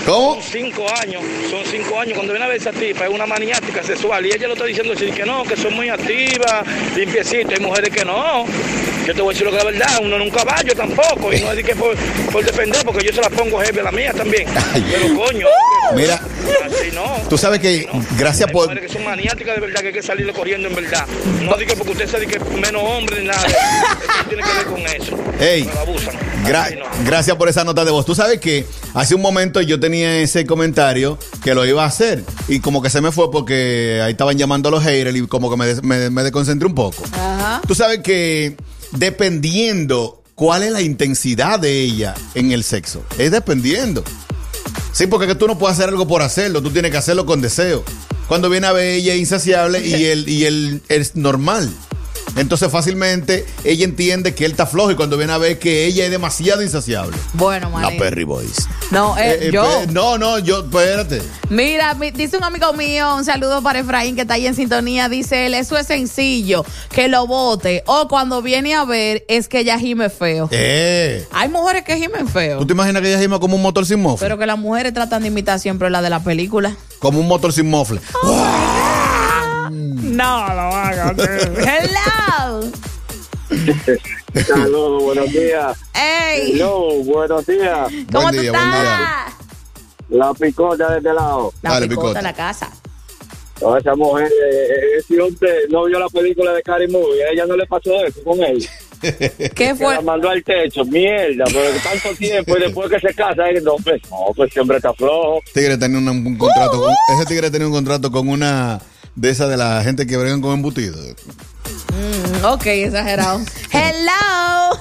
¿Cómo? 0.06 0.34
Son 0.34 0.42
cinco 0.42 0.86
años, 1.02 1.22
son 1.50 1.62
cinco 1.64 1.98
años. 1.98 2.14
Cuando 2.14 2.32
viene 2.32 2.44
a 2.44 2.48
ver 2.48 2.58
esa 2.58 2.72
tipa, 2.72 3.04
es 3.04 3.10
una 3.10 3.26
maniática 3.26 3.82
sexual. 3.82 4.24
Y 4.26 4.30
ella 4.30 4.46
lo 4.48 4.52
está 4.54 4.64
diciendo 4.66 4.92
así, 4.94 5.10
que 5.10 5.24
no, 5.24 5.44
que 5.44 5.56
son 5.56 5.74
muy 5.74 5.88
activas, 5.88 6.64
limpiecitas. 6.94 7.58
Hay 7.58 7.64
mujeres 7.64 7.90
que 7.90 8.04
no. 8.04 8.44
Yo 9.06 9.14
te 9.14 9.20
voy 9.20 9.30
a 9.30 9.32
decir 9.34 9.44
lo 9.46 9.52
que 9.52 9.58
es 9.58 9.64
la 9.64 9.70
verdad, 9.70 9.98
uno 10.00 10.16
no 10.18 10.24
un 10.24 10.30
caballo 10.30 10.74
tampoco. 10.74 11.32
Y 11.32 11.40
no 11.40 11.50
es 11.50 11.56
de 11.56 11.64
que 11.64 11.74
por, 11.76 11.94
por 12.32 12.44
defender, 12.44 12.84
porque 12.84 13.04
yo 13.06 13.12
se 13.12 13.20
la 13.20 13.28
pongo 13.30 13.58
heavy 13.60 13.80
a 13.80 13.82
la 13.82 13.92
mía 13.92 14.12
también. 14.14 14.46
Pero 14.90 15.14
coño, 15.14 15.46
Mira, 15.94 16.14
así 16.64 16.90
no. 16.92 17.04
tú 17.28 17.36
sabes 17.36 17.60
que 17.60 17.86
gracias 18.18 18.48
Hay 18.48 18.52
por... 18.54 18.68
mujeres 18.68 18.86
que 18.90 18.92
son 18.98 19.04
maniáticas 19.04 19.54
de 19.56 19.60
verdad, 19.60 19.80
que 19.82 19.86
hay 19.88 19.92
que 19.92 20.02
salirle 20.02 20.32
corriendo 20.32 20.68
en 20.68 20.74
verdad. 20.74 21.06
No 21.42 21.54
digo 21.56 21.74
porque 21.76 21.92
usted 21.92 22.08
sea 22.08 22.20
de 22.20 22.26
que 22.26 22.38
menos 22.40 22.82
hombre 22.82 23.20
ni 23.20 23.26
nada. 23.26 23.46
Eso 23.46 23.56
no 24.22 24.28
tiene 24.28 24.42
que 24.42 24.52
ver 24.52 24.66
con 24.66 24.80
eso. 24.80 25.18
Ey, 25.38 25.64
Pero 25.64 25.80
abusan. 25.80 26.14
Gra- 26.44 26.70
gracias 27.04 27.36
por 27.36 27.48
esa 27.48 27.64
nota 27.64 27.84
de 27.84 27.90
voz. 27.90 28.04
Tú 28.06 28.14
sabes 28.14 28.40
que 28.40 28.66
hace 28.94 29.14
un 29.14 29.22
momento 29.22 29.60
yo 29.60 29.80
tenía 29.80 30.18
ese 30.20 30.46
comentario 30.46 31.18
que 31.42 31.54
lo 31.54 31.64
iba 31.66 31.84
a 31.84 31.86
hacer 31.86 32.24
y 32.48 32.60
como 32.60 32.82
que 32.82 32.90
se 32.90 33.00
me 33.00 33.12
fue 33.12 33.30
porque 33.30 34.00
ahí 34.04 34.12
estaban 34.12 34.36
llamando 34.38 34.68
a 34.68 34.72
los 34.72 34.82
haters 34.84 35.16
y 35.16 35.26
como 35.26 35.50
que 35.50 35.56
me, 35.56 35.66
des- 35.66 35.82
me, 35.82 36.10
me 36.10 36.22
desconcentré 36.22 36.66
un 36.66 36.74
poco. 36.74 37.02
Ajá. 37.12 37.60
Tú 37.66 37.74
sabes 37.74 38.00
que 38.00 38.56
dependiendo 38.92 40.22
cuál 40.34 40.62
es 40.64 40.72
la 40.72 40.82
intensidad 40.82 41.58
de 41.60 41.80
ella 41.80 42.14
en 42.34 42.52
el 42.52 42.64
sexo, 42.64 43.04
es 43.18 43.30
dependiendo. 43.30 44.04
Sí, 44.92 45.06
porque 45.06 45.26
que 45.26 45.34
tú 45.34 45.46
no 45.46 45.58
puedes 45.58 45.76
hacer 45.78 45.88
algo 45.88 46.06
por 46.06 46.22
hacerlo, 46.22 46.62
tú 46.62 46.70
tienes 46.70 46.90
que 46.90 46.96
hacerlo 46.98 47.26
con 47.26 47.40
deseo. 47.40 47.84
Cuando 48.28 48.48
viene 48.48 48.66
a 48.66 48.72
ver 48.72 48.86
ella 48.94 49.12
es 49.14 49.20
insaciable 49.20 49.84
y 49.86 50.04
él, 50.06 50.28
y 50.28 50.44
él 50.44 50.82
es 50.88 51.16
normal. 51.16 51.70
Entonces 52.36 52.70
fácilmente 52.70 53.46
ella 53.64 53.84
entiende 53.84 54.34
que 54.34 54.44
él 54.44 54.52
está 54.52 54.66
flojo 54.66 54.90
y 54.90 54.94
cuando 54.96 55.16
viene 55.16 55.32
a 55.32 55.38
ver 55.38 55.58
que 55.58 55.86
ella 55.86 56.04
es 56.04 56.10
demasiado 56.10 56.62
insaciable. 56.62 57.16
Bueno, 57.34 57.70
La 57.70 57.78
manito. 57.80 58.02
Perry 58.02 58.24
Boys. 58.24 58.68
No, 58.90 59.16
eh, 59.16 59.22
Eh, 59.32 59.38
eh, 59.42 59.50
yo. 59.52 59.62
pe- 59.86 59.92
no, 59.92 60.18
no, 60.18 60.38
yo, 60.38 60.60
espérate. 60.64 61.22
Mira, 61.48 61.94
mi- 61.94 62.10
dice 62.10 62.36
un 62.36 62.44
amigo 62.44 62.72
mío, 62.72 63.14
un 63.16 63.24
saludo 63.24 63.62
para 63.62 63.78
Efraín 63.80 64.14
que 64.16 64.22
está 64.22 64.34
ahí 64.34 64.46
en 64.46 64.54
sintonía, 64.54 65.08
dice 65.08 65.46
él, 65.46 65.54
eso 65.54 65.76
es 65.78 65.86
sencillo, 65.86 66.64
que 66.90 67.08
lo 67.08 67.26
vote. 67.26 67.82
O 67.86 68.08
cuando 68.08 68.42
viene 68.42 68.74
a 68.74 68.84
ver, 68.84 69.24
es 69.28 69.48
que 69.48 69.60
ella 69.60 69.78
gime 69.78 70.10
feo. 70.10 70.48
Eh, 70.50 71.26
Hay 71.32 71.48
mujeres 71.48 71.84
que 71.84 71.96
gimen 71.96 72.28
feo, 72.28 72.58
¿Tú 72.58 72.66
te 72.66 72.72
imaginas 72.72 73.02
que 73.02 73.08
ella 73.10 73.20
gima 73.20 73.38
como 73.38 73.56
un 73.56 73.62
motor 73.62 73.86
sin 73.86 74.00
mofle? 74.02 74.24
pero 74.24 74.38
que 74.38 74.46
las 74.46 74.58
mujeres 74.58 74.92
tratan 74.92 75.22
de 75.22 75.28
imitar 75.28 75.58
siempre 75.60 75.88
la 75.90 76.02
de 76.02 76.10
la 76.10 76.20
película. 76.22 76.74
Como 76.98 77.20
un 77.20 77.28
motor 77.28 77.52
sin 77.52 77.68
mofle. 77.68 78.00
No, 80.14 80.46
lo 80.54 80.60
hagan. 80.60 81.16
Hello. 81.18 82.70
Saludos, 84.46 85.02
buenos 85.02 85.32
días. 85.32 85.76
Ey. 85.92 86.52
Hello, 86.52 87.02
buenos 87.02 87.44
días. 87.44 87.88
¿Cómo 88.12 88.30
tú 88.30 88.40
estás? 88.40 89.34
La 90.10 90.32
picota 90.34 90.92
de 90.92 90.98
este 90.98 91.12
lado. 91.12 91.52
La 91.62 91.80
picota 91.80 92.20
en 92.20 92.24
la 92.26 92.32
casa. 92.32 92.70
No, 93.60 93.76
esa 93.76 93.96
mujer, 93.96 94.28
eh, 94.28 94.98
ese 94.98 95.20
hombre 95.20 95.50
no 95.68 95.84
vio 95.86 95.98
la 95.98 96.08
película 96.08 96.52
de 96.52 96.62
Cari 96.62 96.86
Movie. 96.86 97.24
A 97.24 97.32
ella 97.32 97.46
no 97.46 97.56
le 97.56 97.66
pasó 97.66 98.04
eso 98.04 98.22
con 98.22 98.40
él. 98.44 98.64
¿Qué 99.54 99.74
fue? 99.74 99.94
La 99.94 100.00
mandó 100.00 100.30
al 100.30 100.44
techo, 100.44 100.84
mierda, 100.84 101.44
pero 101.46 101.70
tanto 101.82 102.16
tiempo 102.16 102.56
y 102.56 102.60
después 102.60 102.88
que 102.88 103.00
se 103.00 103.12
casa, 103.14 103.48
él, 103.48 103.64
no, 103.64 103.74
pues, 103.82 104.00
no, 104.08 104.32
pues 104.36 104.52
ese 104.52 104.60
hombre 104.60 104.76
está 104.76 104.94
flojo. 104.94 105.40
Tigre 105.52 105.76
tenía 105.76 105.98
un, 105.98 106.08
un 106.08 106.38
contrato 106.38 106.80
con, 106.80 106.94
ese 107.16 107.26
tigre 107.26 107.50
tenía 107.50 107.66
un 107.66 107.72
contrato 107.72 108.12
con 108.12 108.28
una 108.28 108.80
de 109.16 109.30
esas 109.30 109.48
de 109.48 109.56
la 109.56 109.82
gente 109.82 110.06
que 110.06 110.16
bregan 110.16 110.40
con 110.40 110.52
embutidos. 110.54 111.14
Mm, 111.92 112.44
ok, 112.44 112.66
exagerado. 112.66 113.40
Hello. 113.72 114.78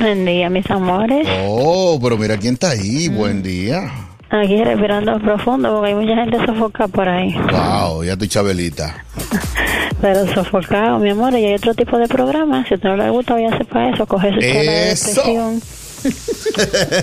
Buen 0.00 0.24
día, 0.24 0.48
mis 0.50 0.70
amores. 0.70 1.26
Oh, 1.46 1.98
pero 2.02 2.16
mira 2.18 2.36
quién 2.36 2.54
está 2.54 2.70
ahí. 2.70 3.08
Buen 3.08 3.42
día. 3.42 3.90
Aquí 4.30 4.62
respirando 4.62 5.18
profundo 5.20 5.70
porque 5.74 5.88
hay 5.88 5.94
mucha 5.94 6.14
gente 6.14 6.36
sofocada 6.44 6.88
por 6.88 7.08
ahí. 7.08 7.34
Wow, 7.50 8.04
ya 8.04 8.16
tu 8.16 8.26
Chabelita. 8.26 9.04
Pero 10.02 10.32
sofocado, 10.32 10.98
mi 11.00 11.10
amor, 11.10 11.32
y 11.32 11.44
hay 11.46 11.54
otro 11.54 11.74
tipo 11.74 11.98
de 11.98 12.06
programa. 12.06 12.64
Si 12.68 12.74
a 12.74 12.76
usted 12.76 12.88
no 12.90 12.96
le 12.96 13.10
gusta, 13.10 13.34
vaya 13.34 13.48
a 13.48 13.64
para 13.64 13.90
eso, 13.92 14.06
coge 14.06 14.32
su 14.32 14.38
escala 14.38 14.70
de 14.70 14.90
Eso. 14.92 15.06
depresión. 15.22 15.62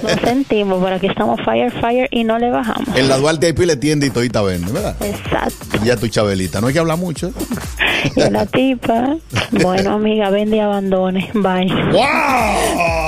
Lo 0.03 0.10
sentimos, 0.23 0.81
por 0.81 0.93
aquí 0.93 1.08
estamos 1.08 1.39
fire, 1.43 1.71
fire 1.81 2.08
y 2.12 2.23
no 2.23 2.39
le 2.39 2.49
bajamos. 2.49 2.95
En 2.95 3.08
la 3.08 3.17
Duarte 3.17 3.47
hay 3.47 3.53
pile 3.53 3.75
tienda 3.75 4.05
y 4.05 4.10
todita 4.10 4.41
vende, 4.41 4.71
¿verdad? 4.71 4.95
Exacto. 5.01 5.79
Ya 5.84 5.97
tu 5.97 6.08
Chabelita. 6.08 6.62
No 6.62 6.67
hay 6.67 6.73
que 6.73 6.79
hablar 6.79 6.97
mucho. 6.97 7.31
Y 8.15 8.29
la 8.29 8.45
tipa, 8.45 9.17
bueno, 9.51 9.93
amiga, 9.93 10.29
vende 10.29 10.58
y 10.58 10.60
abandone. 10.60 11.31
Bye. 11.34 11.67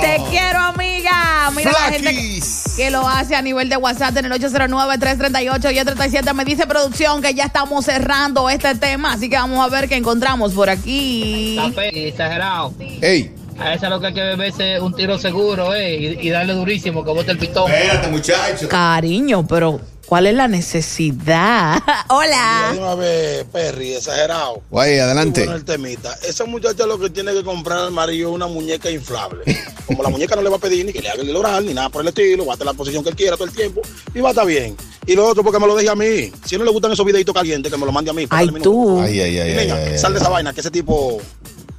Te 0.00 0.20
quiero, 0.30 0.58
amiga. 0.58 1.50
Mira 1.54 1.70
la 1.72 1.92
gente 1.92 2.40
que, 2.76 2.90
lo 2.90 3.08
hace 3.08 3.36
a 3.36 3.42
nivel 3.42 3.68
de 3.68 3.76
WhatsApp 3.76 4.16
en 4.16 4.24
el 4.26 4.32
809-338-1037. 4.32 6.34
Me 6.34 6.44
dice 6.44 6.66
producción 6.66 7.22
que 7.22 7.34
ya 7.34 7.44
estamos 7.44 7.84
cerrando 7.84 8.50
este 8.50 8.74
tema, 8.74 9.12
así 9.12 9.30
que 9.30 9.36
vamos 9.36 9.64
a 9.64 9.68
ver 9.68 9.88
qué 9.88 9.94
encontramos 9.96 10.52
por 10.52 10.68
aquí. 10.68 11.58
Fe, 11.74 12.08
exagerado. 12.08 12.74
Ey. 13.00 13.37
A 13.60 13.74
esa 13.74 13.88
lo 13.88 14.00
que 14.00 14.06
hay 14.08 14.14
que 14.14 14.22
beberse 14.22 14.80
un 14.80 14.94
tiro 14.94 15.18
seguro, 15.18 15.74
eh, 15.74 16.16
y, 16.20 16.28
y 16.28 16.30
darle 16.30 16.54
durísimo, 16.54 17.04
que 17.04 17.10
bote 17.10 17.32
el 17.32 17.38
pitón. 17.38 17.70
Espérate, 17.70 18.08
muchacho. 18.08 18.68
Cariño, 18.68 19.44
pero 19.48 19.80
¿cuál 20.06 20.26
es 20.28 20.34
la 20.34 20.46
necesidad? 20.46 21.82
Hola. 22.08 22.72
Una 22.78 22.94
vez, 22.94 23.44
Perry, 23.52 23.94
exagerado. 23.94 24.62
Guay, 24.70 25.00
adelante. 25.00 25.40
Bueno 25.40 25.56
el 25.56 25.64
temita. 25.64 26.16
Esa 26.26 26.44
muchacha 26.44 26.86
lo 26.86 27.00
que 27.00 27.10
tiene 27.10 27.32
que 27.32 27.42
comprar 27.42 27.78
al 27.80 27.90
marido 27.90 28.28
es 28.28 28.34
una 28.36 28.46
muñeca 28.46 28.90
inflable. 28.90 29.42
Como 29.86 30.04
la 30.04 30.08
muñeca 30.08 30.36
no 30.36 30.42
le 30.42 30.50
va 30.50 30.56
a 30.56 30.60
pedir 30.60 30.86
ni 30.86 30.92
que 30.92 31.02
le 31.02 31.10
haga 31.10 31.22
el 31.22 31.34
oral 31.34 31.66
ni 31.66 31.74
nada 31.74 31.88
por 31.88 32.02
el 32.02 32.08
estilo, 32.08 32.46
va 32.46 32.52
a 32.52 32.54
estar 32.54 32.66
en 32.66 32.72
la 32.72 32.78
posición 32.78 33.02
que 33.02 33.10
él 33.10 33.16
quiera 33.16 33.36
todo 33.36 33.48
el 33.48 33.54
tiempo 33.54 33.82
y 34.14 34.20
va 34.20 34.28
a 34.28 34.32
estar 34.32 34.46
bien. 34.46 34.76
Y 35.04 35.16
lo 35.16 35.26
otro, 35.26 35.42
porque 35.42 35.58
me 35.58 35.66
lo 35.66 35.74
deje 35.74 35.88
a 35.88 35.96
mí. 35.96 36.30
Si 36.44 36.56
no 36.56 36.64
le 36.64 36.70
gustan 36.70 36.92
esos 36.92 37.04
videitos 37.04 37.34
calientes, 37.34 37.72
que 37.72 37.78
me 37.78 37.86
lo 37.86 37.90
mande 37.90 38.10
a 38.10 38.14
mí. 38.14 38.26
Ay, 38.30 38.48
tú. 38.62 39.00
Ay, 39.00 39.20
ay, 39.20 39.38
ay, 39.38 39.70
ay, 39.70 39.98
sal 39.98 40.12
de 40.12 40.18
ay. 40.18 40.22
esa 40.22 40.28
vaina, 40.28 40.52
que 40.52 40.60
ese 40.60 40.70
tipo 40.70 41.18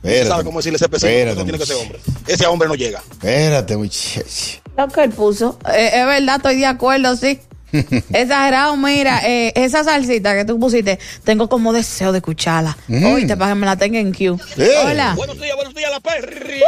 Espérate. 0.04 0.30
sabe 0.30 0.44
cómo 0.44 0.60
decirle 0.60 0.78
ese. 0.78 0.86
Espérate, 0.86 1.36
No 1.38 1.44
tiene 1.44 1.60
que 1.60 1.66
ser 1.66 1.76
hombre. 1.76 2.00
Ese 2.28 2.46
hombre 2.48 2.68
no 2.68 2.76
llega. 2.76 3.00
Espérate, 3.12 3.76
muchacho. 3.78 4.62
Lo 4.78 4.88
que 4.88 5.04
él 5.04 5.10
puso. 5.12 5.60
Eh, 5.74 5.92
es 5.94 6.06
verdad, 6.06 6.38
estoy 6.38 6.58
de 6.58 6.66
acuerdo, 6.66 7.16
sí. 7.18 7.40
Exagerado, 8.14 8.76
mira, 8.78 9.22
eh, 9.28 9.52
esa 9.56 9.84
salsita 9.84 10.36
que 10.36 10.44
tú 10.46 10.60
pusiste, 10.60 10.98
tengo 11.24 11.48
como 11.50 11.72
deseo 11.72 12.12
de 12.12 12.18
escucharla. 12.20 12.76
Mm. 12.88 13.06
Oíste, 13.14 13.38
para 13.38 13.52
que 13.52 13.60
me 13.60 13.66
la 13.66 13.76
tenga 13.76 14.00
en 14.00 14.12
queue. 14.12 14.38
Hola. 14.84 15.14
Buenos 15.16 15.40
días, 15.40 15.56
buenos 15.56 15.76
días, 15.76 15.92
la 15.92 16.00
Perry. 16.00 16.62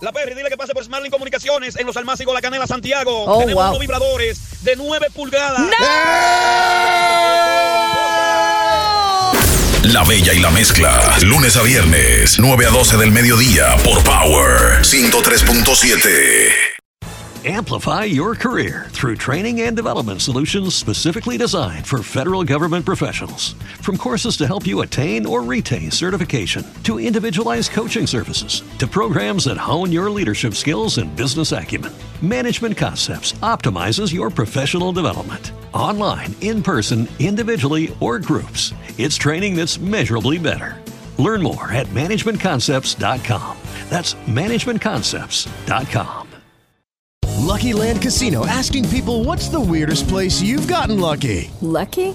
La 0.00 0.10
Perry, 0.10 0.34
dile 0.34 0.48
que 0.48 0.56
pase 0.56 0.72
por 0.74 0.82
Smartling 0.84 1.12
Comunicaciones 1.12 1.76
en 1.76 1.86
los 1.86 1.96
Almácigos 1.96 2.34
La 2.34 2.40
Canela, 2.40 2.66
Santiago. 2.66 3.24
Oh, 3.24 3.38
Tenemos 3.38 3.62
wow. 3.62 3.70
unos 3.70 3.80
vibradores 3.80 4.40
de 4.64 4.74
9 4.74 5.08
pulgadas. 5.14 5.62
La 9.84 10.04
Bella 10.04 10.32
y 10.32 10.38
la 10.38 10.50
Mezcla. 10.52 11.16
Lunes 11.24 11.56
a 11.56 11.62
viernes, 11.64 12.38
9 12.38 12.66
a 12.66 12.70
12 12.70 12.96
del 12.98 13.10
mediodía 13.10 13.76
por 13.84 14.00
Power 14.04 14.80
103.7. 14.80 16.52
Amplify 17.44 18.04
your 18.04 18.36
career 18.36 18.86
through 18.90 19.16
training 19.16 19.62
and 19.62 19.76
development 19.76 20.22
solutions 20.22 20.76
specifically 20.76 21.36
designed 21.36 21.84
for 21.84 22.04
federal 22.04 22.44
government 22.44 22.86
professionals. 22.86 23.54
From 23.80 23.96
courses 23.96 24.36
to 24.36 24.46
help 24.46 24.64
you 24.64 24.82
attain 24.82 25.26
or 25.26 25.42
retain 25.42 25.90
certification, 25.90 26.64
to 26.84 27.00
individualized 27.00 27.72
coaching 27.72 28.06
services, 28.06 28.62
to 28.78 28.86
programs 28.86 29.46
that 29.46 29.56
hone 29.56 29.90
your 29.90 30.08
leadership 30.08 30.54
skills 30.54 30.98
and 30.98 31.16
business 31.16 31.50
acumen, 31.50 31.92
Management 32.22 32.76
Concepts 32.76 33.32
optimizes 33.42 34.14
your 34.14 34.30
professional 34.30 34.92
development. 34.92 35.50
Online, 35.74 36.32
in 36.40 36.62
person, 36.62 37.08
individually, 37.18 37.92
or 37.98 38.20
groups, 38.20 38.72
it's 38.96 39.16
training 39.16 39.56
that's 39.56 39.80
measurably 39.80 40.38
better. 40.38 40.80
Learn 41.18 41.42
more 41.42 41.72
at 41.72 41.88
managementconcepts.com. 41.88 43.56
That's 43.88 44.14
managementconcepts.com. 44.14 46.22
Lucky 47.42 47.72
Land 47.72 48.00
Casino 48.00 48.46
asking 48.46 48.88
people 48.88 49.24
what's 49.24 49.48
the 49.48 49.60
weirdest 49.60 50.06
place 50.06 50.40
you've 50.40 50.68
gotten 50.68 51.00
lucky? 51.00 51.50
Lucky? 51.60 52.14